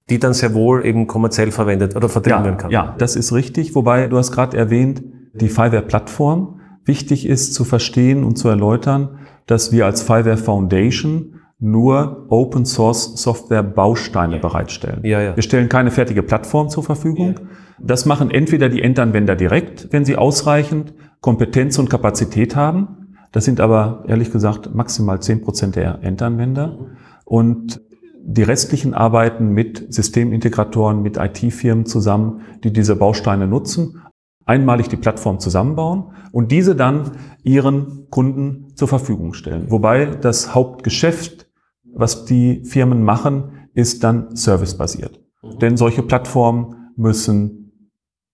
[0.09, 2.71] die dann sehr wohl eben kommerziell verwendet oder vertrieben werden kann.
[2.71, 3.75] Ja, das ist richtig.
[3.75, 5.03] Wobei du hast gerade erwähnt,
[5.33, 6.59] die Fireware Plattform.
[6.85, 13.21] Wichtig ist zu verstehen und zu erläutern, dass wir als Fireware Foundation nur Open Source
[13.21, 14.41] Software Bausteine ja.
[14.41, 15.01] bereitstellen.
[15.03, 15.35] Ja, ja.
[15.35, 17.35] Wir stellen keine fertige Plattform zur Verfügung.
[17.35, 17.47] Ja.
[17.79, 23.15] Das machen entweder die Endanwender direkt, wenn sie ausreichend Kompetenz und Kapazität haben.
[23.31, 26.77] Das sind aber ehrlich gesagt maximal zehn Prozent der Endanwender.
[27.25, 27.81] Und
[28.21, 34.01] die restlichen arbeiten mit Systemintegratoren, mit IT-Firmen zusammen, die diese Bausteine nutzen,
[34.45, 37.11] einmalig die Plattform zusammenbauen und diese dann
[37.43, 39.69] ihren Kunden zur Verfügung stellen.
[39.69, 41.49] Wobei das Hauptgeschäft
[41.93, 45.19] was die Firmen machen, ist dann servicebasiert.
[45.41, 45.59] Mhm.
[45.59, 47.91] Denn solche Plattformen müssen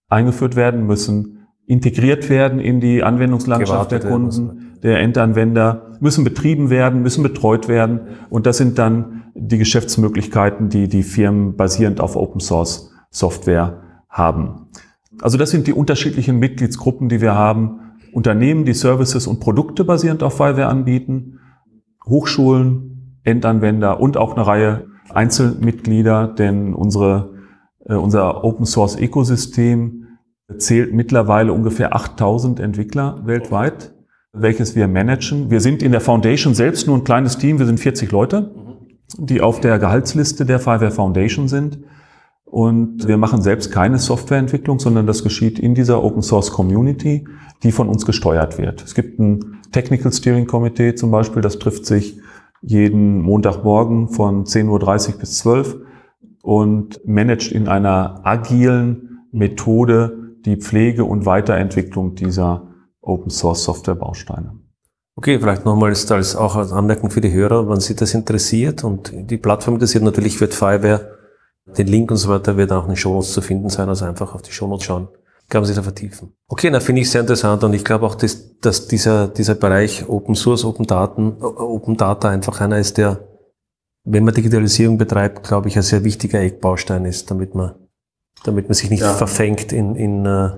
[0.09, 6.69] eingeführt werden, müssen integriert werden in die Anwendungslandschaft Gewartet der Kunden, der Endanwender, müssen betrieben
[6.69, 8.01] werden, müssen betreut werden.
[8.29, 14.67] Und das sind dann die Geschäftsmöglichkeiten, die die Firmen basierend auf Open Source Software haben.
[15.21, 17.79] Also das sind die unterschiedlichen Mitgliedsgruppen, die wir haben.
[18.13, 21.39] Unternehmen, die Services und Produkte basierend auf Fireware anbieten,
[22.05, 27.33] Hochschulen, Endanwender und auch eine Reihe Einzelmitglieder, denn unsere,
[27.85, 30.07] äh, unser Open Source Ökosystem
[30.57, 33.93] zählt mittlerweile ungefähr 8000 Entwickler weltweit,
[34.31, 35.49] welches wir managen.
[35.49, 38.51] Wir sind in der Foundation selbst nur ein kleines Team, wir sind 40 Leute,
[39.17, 41.79] die auf der Gehaltsliste der Fireware Foundation sind.
[42.45, 47.27] Und wir machen selbst keine Softwareentwicklung, sondern das geschieht in dieser Open Source Community,
[47.63, 48.83] die von uns gesteuert wird.
[48.83, 52.19] Es gibt ein Technical Steering Committee zum Beispiel, das trifft sich
[52.61, 55.85] jeden Montagmorgen von 10.30 Uhr bis 12 Uhr
[56.43, 62.67] und managt in einer agilen Methode die Pflege und Weiterentwicklung dieser
[63.01, 64.64] Open Source Software Bausteine.
[65.17, 69.11] Okay, vielleicht nochmals als auch als Anmerkung für die Hörer, wenn Sie das interessiert und
[69.13, 71.17] die Plattform interessiert, natürlich wird Fireware,
[71.77, 74.35] den Link und so weiter wird auch in den Shownotes zu finden sein, also einfach
[74.35, 75.07] auf die Shownotes schauen
[75.49, 76.33] kann man sich da vertiefen.
[76.47, 80.07] Okay, na finde ich sehr interessant und ich glaube auch, dass, dass dieser, dieser Bereich
[80.07, 83.27] Open Source, Open Daten, Open Data einfach einer ist, der,
[84.03, 87.73] wenn man Digitalisierung betreibt, glaube ich, ein sehr wichtiger Eckbaustein ist, damit man,
[88.43, 89.13] damit man sich nicht ja.
[89.13, 90.49] verfängt in, in äh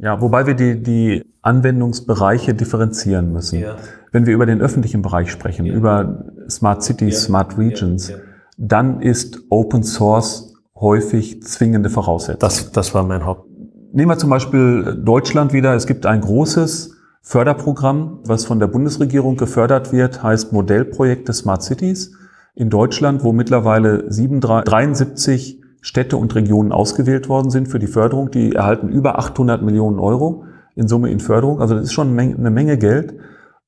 [0.00, 3.60] ja, wobei wir die, die Anwendungsbereiche differenzieren müssen.
[3.60, 3.76] Ja.
[4.14, 5.74] Wenn wir über den öffentlichen Bereich sprechen, ja.
[5.74, 8.12] über Smart Cities, Smart Regions,
[8.56, 12.38] dann ist Open Source häufig zwingende Voraussetzung.
[12.38, 13.48] Das, das war mein Haupt,
[13.92, 15.74] Nehmen wir zum Beispiel Deutschland wieder.
[15.74, 22.12] Es gibt ein großes Förderprogramm, was von der Bundesregierung gefördert wird, heißt Modellprojekte Smart Cities
[22.54, 28.30] in Deutschland, wo mittlerweile 73 Städte und Regionen ausgewählt worden sind für die Förderung.
[28.30, 30.44] Die erhalten über 800 Millionen Euro
[30.76, 31.60] in Summe in Förderung.
[31.60, 33.14] Also das ist schon eine Menge Geld.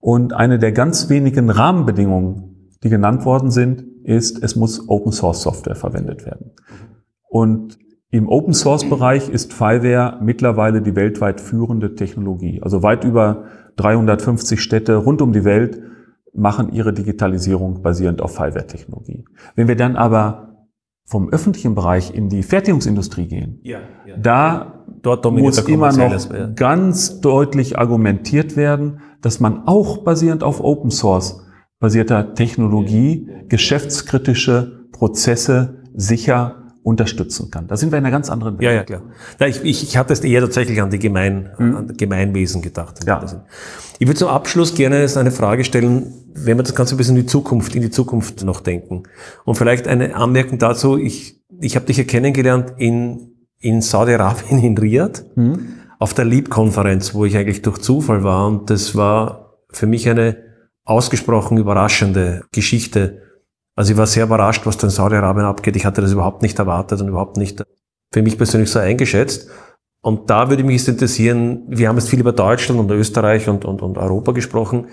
[0.01, 5.43] Und eine der ganz wenigen Rahmenbedingungen, die genannt worden sind, ist, es muss Open Source
[5.43, 6.53] Software verwendet werden.
[7.29, 7.79] Und
[8.11, 12.63] im Open Source Bereich ist Fireware mittlerweile die weltweit führende Technologie.
[12.63, 13.45] Also weit über
[13.77, 15.83] 350 Städte rund um die Welt
[16.33, 19.25] machen ihre Digitalisierung basierend auf Fireware Technologie.
[19.55, 20.69] Wenn wir dann aber
[21.05, 24.17] vom öffentlichen Bereich in die Fertigungsindustrie gehen, Ja, ja.
[24.17, 24.73] da
[25.03, 31.41] Dort muss immer noch ganz deutlich argumentiert werden, dass man auch basierend auf Open Source
[31.81, 37.67] basierter Technologie geschäftskritische Prozesse sicher unterstützen kann.
[37.67, 38.63] Da sind wir in einer ganz anderen Welt.
[38.63, 39.03] Ja, ja, klar.
[39.41, 43.05] Ich, ich, ich hatte es eher tatsächlich an die Gemein, an das Gemeinwesen gedacht.
[43.05, 43.21] Ja.
[43.99, 47.23] Ich würde zum Abschluss gerne eine Frage stellen, wenn wir das Ganze ein bisschen in
[47.23, 49.03] die Zukunft, in die Zukunft noch denken.
[49.45, 54.79] Und vielleicht eine Anmerkung dazu, ich, ich habe dich ja kennengelernt in, in Saudi-Arabien, in
[54.79, 55.25] Riyadh,
[55.99, 58.47] auf der Leap-Konferenz, wo ich eigentlich durch Zufall war.
[58.47, 60.37] Und das war für mich eine
[60.85, 63.23] ausgesprochen überraschende Geschichte.
[63.75, 65.77] Also ich war sehr überrascht, was da in Saudi-Arabien abgeht.
[65.77, 67.63] Ich hatte das überhaupt nicht erwartet und überhaupt nicht
[68.13, 69.49] für mich persönlich so eingeschätzt.
[70.01, 73.65] Und da würde mich jetzt interessieren, wir haben jetzt viel über Deutschland und Österreich und,
[73.65, 74.87] und, und Europa gesprochen,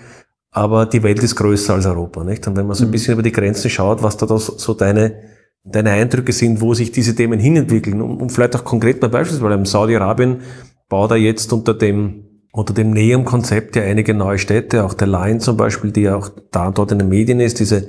[0.50, 2.46] aber die Welt ist größer als Europa, nicht?
[2.46, 5.14] Und wenn man so ein bisschen über die Grenzen schaut, was da das, so deine,
[5.62, 9.54] deine Eindrücke sind, wo sich diese Themen hinentwickeln und, und vielleicht auch konkret mal beispielsweise
[9.54, 10.40] im Saudi-Arabien
[10.88, 15.38] baut er jetzt unter dem, unter dem NEOM-Konzept ja einige neue Städte, auch der Line
[15.38, 17.88] zum Beispiel, die ja auch da und dort in den Medien ist, diese,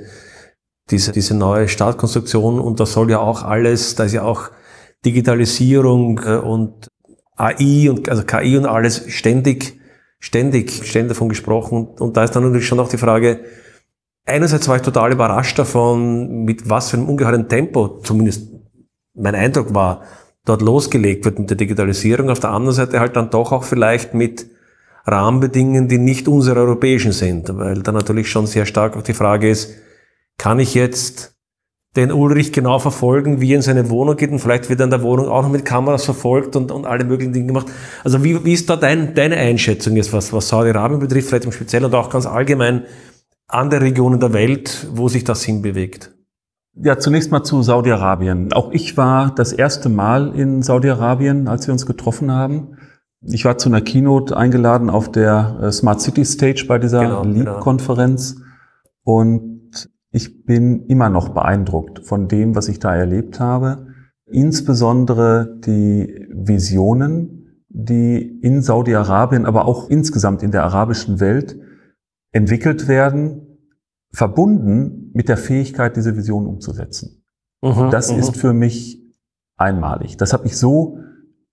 [0.90, 4.50] diese, diese neue Stadtkonstruktion und da soll ja auch alles, da ist ja auch
[5.04, 6.88] Digitalisierung äh, und
[7.36, 9.78] AI und also KI und alles ständig,
[10.18, 11.88] ständig, ständig davon gesprochen.
[11.98, 13.40] Und da ist dann natürlich schon auch die Frage,
[14.24, 18.50] einerseits war ich total überrascht davon, mit was für einem ungeheuren Tempo, zumindest
[19.14, 20.02] mein Eindruck war,
[20.46, 22.30] dort losgelegt wird mit der Digitalisierung.
[22.30, 24.46] Auf der anderen Seite halt dann doch auch vielleicht mit
[25.04, 29.50] Rahmenbedingungen, die nicht unsere europäischen sind, weil da natürlich schon sehr stark auch die Frage
[29.50, 29.74] ist,
[30.38, 31.36] kann ich jetzt
[31.94, 34.90] den Ulrich genau verfolgen, wie er in seine Wohnung geht und vielleicht wird er in
[34.90, 37.66] der Wohnung auch noch mit Kameras verfolgt und, und alle möglichen Dinge gemacht.
[38.04, 41.52] Also wie, wie ist da dein, deine Einschätzung jetzt, was, was Saudi-Arabien betrifft, vielleicht im
[41.52, 42.84] Speziellen und auch ganz allgemein
[43.48, 46.15] andere Regionen der Welt, wo sich das hinbewegt?
[46.78, 48.52] Ja, zunächst mal zu Saudi-Arabien.
[48.52, 52.76] Auch ich war das erste Mal in Saudi-Arabien, als wir uns getroffen haben.
[53.22, 57.22] Ich war zu einer Keynote eingeladen auf der äh, Smart City Stage bei dieser Genau,
[57.22, 57.34] genau.
[57.34, 58.36] Leap-Konferenz.
[59.04, 63.86] Und ich bin immer noch beeindruckt von dem, was ich da erlebt habe.
[64.26, 71.58] Insbesondere die Visionen, die in Saudi-Arabien, aber auch insgesamt in der arabischen Welt
[72.32, 73.45] entwickelt werden,
[74.16, 77.22] verbunden mit der Fähigkeit, diese Vision umzusetzen.
[77.62, 78.18] Mhm, Das mhm.
[78.18, 79.02] ist für mich
[79.58, 80.16] einmalig.
[80.16, 80.98] Das habe ich so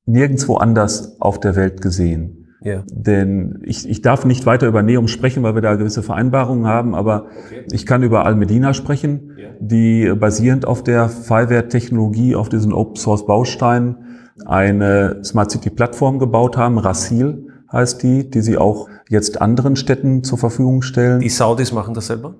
[0.06, 2.48] nirgendwo anders auf der Welt gesehen.
[2.62, 2.84] ja.
[2.90, 6.96] Denn ich, ich darf nicht weiter über Neum sprechen, weil wir da gewisse Vereinbarungen haben,
[6.96, 7.28] aber
[7.70, 9.50] ich kann über Al-Medina sprechen, Ja.
[9.60, 13.98] die basierend auf der Fiverr-Technologie, auf diesen Open-Source-Bausteinen
[14.46, 16.78] eine Smart City-Plattform gebaut haben.
[16.78, 21.20] Rasil heißt die, die sie auch jetzt anderen Städten zur Verfügung stellen.
[21.20, 22.36] Die Saudis machen das selber?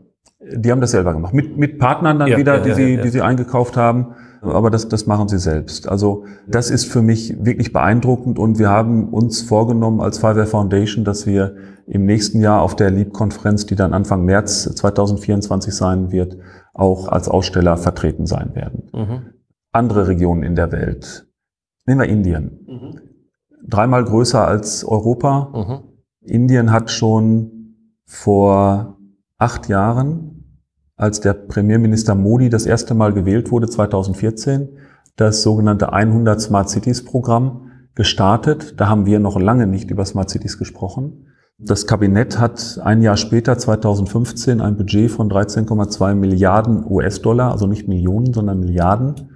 [0.52, 1.34] Die haben das selber gemacht.
[1.34, 4.16] Mit, mit Partnern dann Ja, wieder, ja, die, ja, sie, die sie eingekauft haben.
[4.42, 5.88] Aber das, das machen sie selbst.
[5.88, 11.06] Also das ist für mich wirklich beeindruckend und wir haben uns vorgenommen als Fiverr Foundation,
[11.06, 11.56] dass wir
[11.88, 16.38] im nächsten Jahr auf der Leap-Konferenz, die dann Anfang März 2024 sein wird,
[16.74, 18.90] auch als Aussteller vertreten sein werden.
[18.94, 19.22] Mhm.
[19.72, 21.26] Andere Regionen in der Welt.
[21.86, 22.60] Nehmen wir Indien.
[22.68, 23.00] Mhm.
[23.66, 25.52] Dreimal größer als Europa.
[25.54, 25.94] Mhm.
[26.22, 27.76] Indien hat schon
[28.06, 28.98] vor
[29.38, 30.33] acht Jahren,
[31.04, 34.70] als der Premierminister Modi das erste Mal gewählt wurde, 2014,
[35.18, 38.80] das sogenannte 100 Smart Cities Programm gestartet.
[38.80, 41.28] Da haben wir noch lange nicht über Smart Cities gesprochen.
[41.60, 47.90] Das Kabinett hat ein Jahr später, 2015, ein Budget von 13,2 Milliarden US-Dollar, also nicht
[47.90, 49.30] Millionen, sondern Milliarden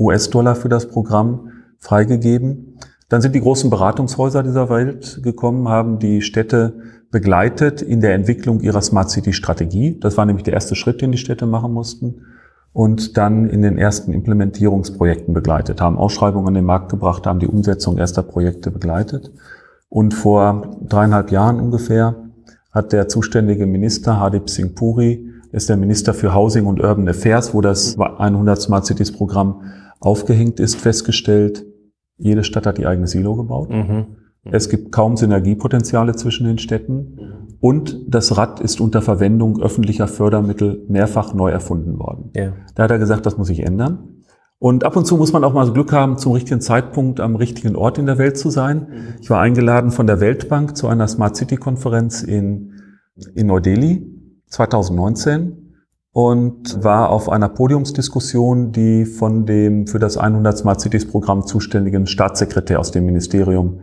[0.00, 2.78] US-Dollar für das Programm freigegeben.
[3.08, 6.80] Dann sind die großen Beratungshäuser dieser Welt gekommen, haben die Städte
[7.12, 9.98] begleitet in der Entwicklung ihrer Smart City Strategie.
[10.00, 12.22] Das war nämlich der erste Schritt, den die Städte machen mussten.
[12.72, 17.46] Und dann in den ersten Implementierungsprojekten begleitet, haben Ausschreibungen an den Markt gebracht, haben die
[17.46, 19.30] Umsetzung erster Projekte begleitet.
[19.90, 22.16] Und vor dreieinhalb Jahren ungefähr
[22.72, 27.52] hat der zuständige Minister, Hardip Singh Puri, ist der Minister für Housing und Urban Affairs,
[27.52, 29.64] wo das 100 Smart Cities Programm
[30.00, 31.66] aufgehängt ist, festgestellt,
[32.16, 33.68] jede Stadt hat ihr eigenes Silo gebaut.
[33.68, 34.06] Mhm.
[34.50, 37.18] Es gibt kaum Synergiepotenziale zwischen den Städten
[37.60, 42.30] und das Rad ist unter Verwendung öffentlicher Fördermittel mehrfach neu erfunden worden.
[42.34, 42.54] Ja.
[42.74, 44.22] Da hat er gesagt, das muss sich ändern.
[44.58, 47.76] Und ab und zu muss man auch mal Glück haben, zum richtigen Zeitpunkt am richtigen
[47.76, 48.88] Ort in der Welt zu sein.
[49.20, 52.72] Ich war eingeladen von der Weltbank zu einer Smart City Konferenz in,
[53.34, 54.06] in Neu-Delhi
[54.46, 55.74] 2019
[56.12, 62.06] und war auf einer Podiumsdiskussion, die von dem für das 100 Smart Cities Programm zuständigen
[62.06, 63.80] Staatssekretär aus dem Ministerium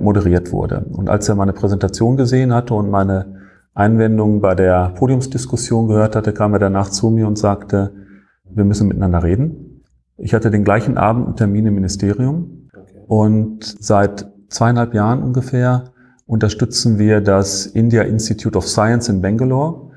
[0.00, 0.86] moderiert wurde.
[0.92, 3.38] Und als er meine Präsentation gesehen hatte und meine
[3.74, 7.92] Einwendungen bei der Podiumsdiskussion gehört hatte, kam er danach zu mir und sagte,
[8.50, 9.84] wir müssen miteinander reden,
[10.16, 12.68] Ich hatte den gleichen Abend einen Termin im Ministerium
[13.06, 15.92] und seit zweieinhalb Jahren ungefähr
[16.26, 19.92] unterstützen wir das India Institute of Science in Bangalore.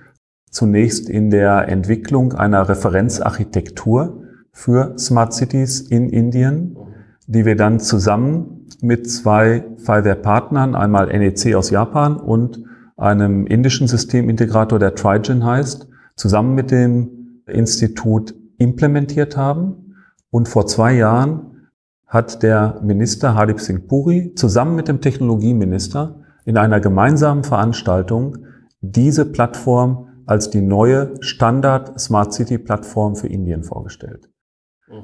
[0.51, 4.23] Zunächst in der Entwicklung einer Referenzarchitektur
[4.53, 6.77] für Smart Cities in Indien,
[7.25, 12.63] die wir dann zusammen mit zwei Fiverr-Partnern, einmal NEC aus Japan und
[12.97, 19.95] einem indischen Systemintegrator, der Trigen heißt, zusammen mit dem Institut implementiert haben.
[20.29, 21.69] Und vor zwei Jahren
[22.07, 28.37] hat der Minister Hardip Singh Puri zusammen mit dem Technologieminister in einer gemeinsamen Veranstaltung
[28.81, 34.29] diese Plattform als die neue Standard Smart City Plattform für Indien vorgestellt.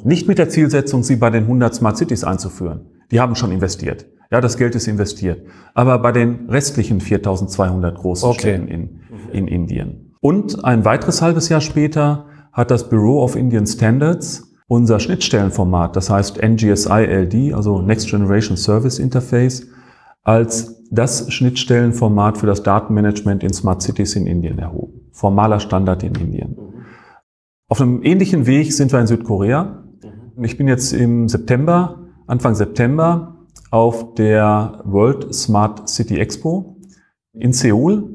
[0.03, 2.96] Nicht mit der Zielsetzung, sie bei den 100 Smart Cities einzuführen.
[3.11, 4.05] Die haben schon investiert.
[4.31, 5.41] Ja, das Geld ist investiert.
[5.73, 8.39] Aber bei den restlichen 4200 großen Okay.
[8.39, 8.99] Städten in,
[9.31, 10.15] in Indien.
[10.19, 16.09] Und ein weiteres halbes Jahr später hat das Bureau of Indian Standards unser Schnittstellenformat, das
[16.09, 19.65] heißt NGSI LD, also Next Generation Service Interface,
[20.23, 25.09] als das Schnittstellenformat für das Datenmanagement in Smart Cities in Indien erhoben.
[25.11, 26.57] Formaler Standard in Indien.
[27.69, 29.83] Auf einem ähnlichen Weg sind wir in Südkorea.
[30.41, 33.37] Ich bin jetzt im September, Anfang September,
[33.71, 36.77] auf der World Smart City Expo
[37.33, 38.13] in Seoul.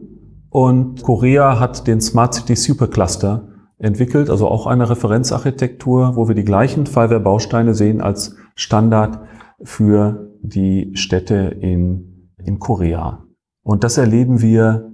[0.50, 3.48] Und Korea hat den Smart City Supercluster
[3.78, 9.18] entwickelt, also auch eine Referenzarchitektur, wo wir die gleichen Fiverr-Bausteine sehen als Standard
[9.62, 13.24] für die Städte in, in Korea.
[13.62, 14.92] Und das erleben wir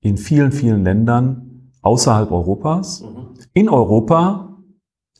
[0.00, 3.04] in vielen, vielen Ländern außerhalb Europas.
[3.54, 4.56] In Europa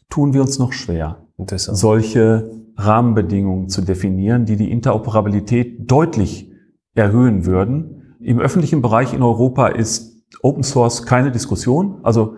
[0.08, 6.52] tun wir uns noch schwer, solche Rahmenbedingungen zu definieren, die die Interoperabilität deutlich
[6.94, 8.16] erhöhen würden.
[8.20, 12.00] Im öffentlichen Bereich in Europa ist Open Source keine Diskussion.
[12.02, 12.36] Also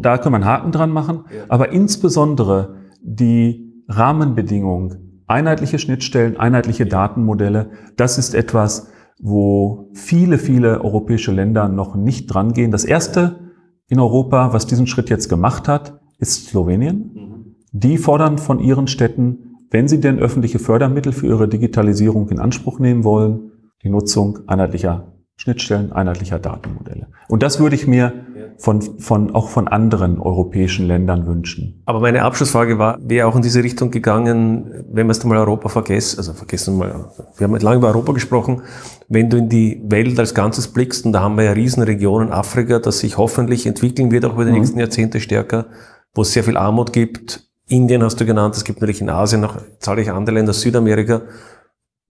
[0.00, 1.24] da kann man Haken dran machen.
[1.48, 8.90] Aber insbesondere die Rahmenbedingungen, einheitliche Schnittstellen, einheitliche Datenmodelle, das ist etwas,
[9.20, 12.70] wo viele, viele europäische Länder noch nicht dran gehen.
[12.70, 13.50] Das erste
[13.88, 17.54] in Europa, was diesen Schritt jetzt gemacht hat, ist Slowenien.
[17.72, 22.78] Die fordern von ihren Städten, wenn sie denn öffentliche Fördermittel für ihre Digitalisierung in Anspruch
[22.78, 27.06] nehmen wollen, die Nutzung einheitlicher Schnittstellen, einheitlicher Datenmodelle.
[27.28, 28.12] Und das würde ich mir
[28.56, 31.80] von, von, auch von anderen europäischen Ländern wünschen.
[31.86, 35.68] Aber meine Abschlussfrage war, wäre auch in diese Richtung gegangen, wenn wir jetzt mal Europa
[35.68, 38.62] vergessen, also vergessen mal, wir haben lange über Europa gesprochen,
[39.08, 42.80] wenn du in die Welt als Ganzes blickst, und da haben wir ja Riesenregionen, Afrika,
[42.80, 44.58] das sich hoffentlich entwickeln wird, auch über die Mhm.
[44.58, 45.66] nächsten Jahrzehnte stärker,
[46.14, 47.47] wo es sehr viel Armut gibt.
[47.68, 51.22] Indien hast du genannt, es gibt natürlich in Asien noch zahlreiche andere Länder, Südamerika.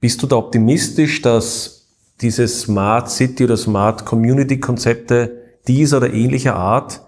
[0.00, 1.88] Bist du da optimistisch, dass
[2.20, 7.02] diese Smart City oder Smart Community Konzepte dieser oder ähnlicher Art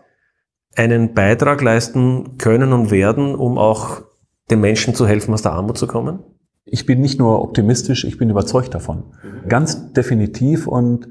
[0.76, 4.02] einen Beitrag leisten können und werden, um auch
[4.50, 6.20] den Menschen zu helfen, aus der Armut zu kommen?
[6.64, 9.04] Ich bin nicht nur optimistisch, ich bin überzeugt davon.
[9.48, 11.08] Ganz definitiv und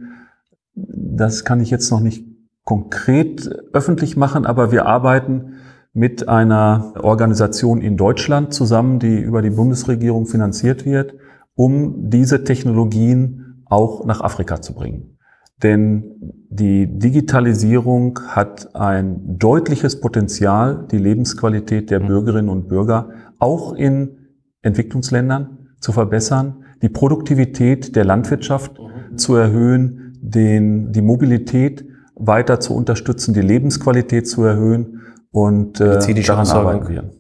[0.75, 2.25] das kann ich jetzt noch nicht
[2.63, 5.55] konkret öffentlich machen, aber wir arbeiten
[5.93, 11.15] mit einer Organisation in Deutschland zusammen, die über die Bundesregierung finanziert wird,
[11.55, 15.17] um diese Technologien auch nach Afrika zu bringen.
[15.61, 16.15] Denn
[16.49, 23.09] die Digitalisierung hat ein deutliches Potenzial, die Lebensqualität der Bürgerinnen und Bürger
[23.39, 24.17] auch in
[24.61, 28.79] Entwicklungsländern zu verbessern, die Produktivität der Landwirtschaft
[29.15, 31.85] zu erhöhen, den, die Mobilität
[32.15, 34.98] weiter zu unterstützen, die Lebensqualität zu erhöhen
[35.31, 36.71] und äh, daran Versorgung.
[36.71, 37.11] arbeiten wir.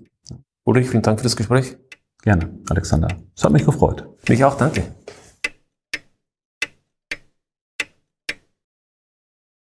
[0.65, 1.77] Ulrich, vielen Dank für das Gespräch.
[2.21, 3.07] Gerne, Alexander.
[3.35, 4.07] Es hat mich gefreut.
[4.27, 4.83] Mich auch, danke.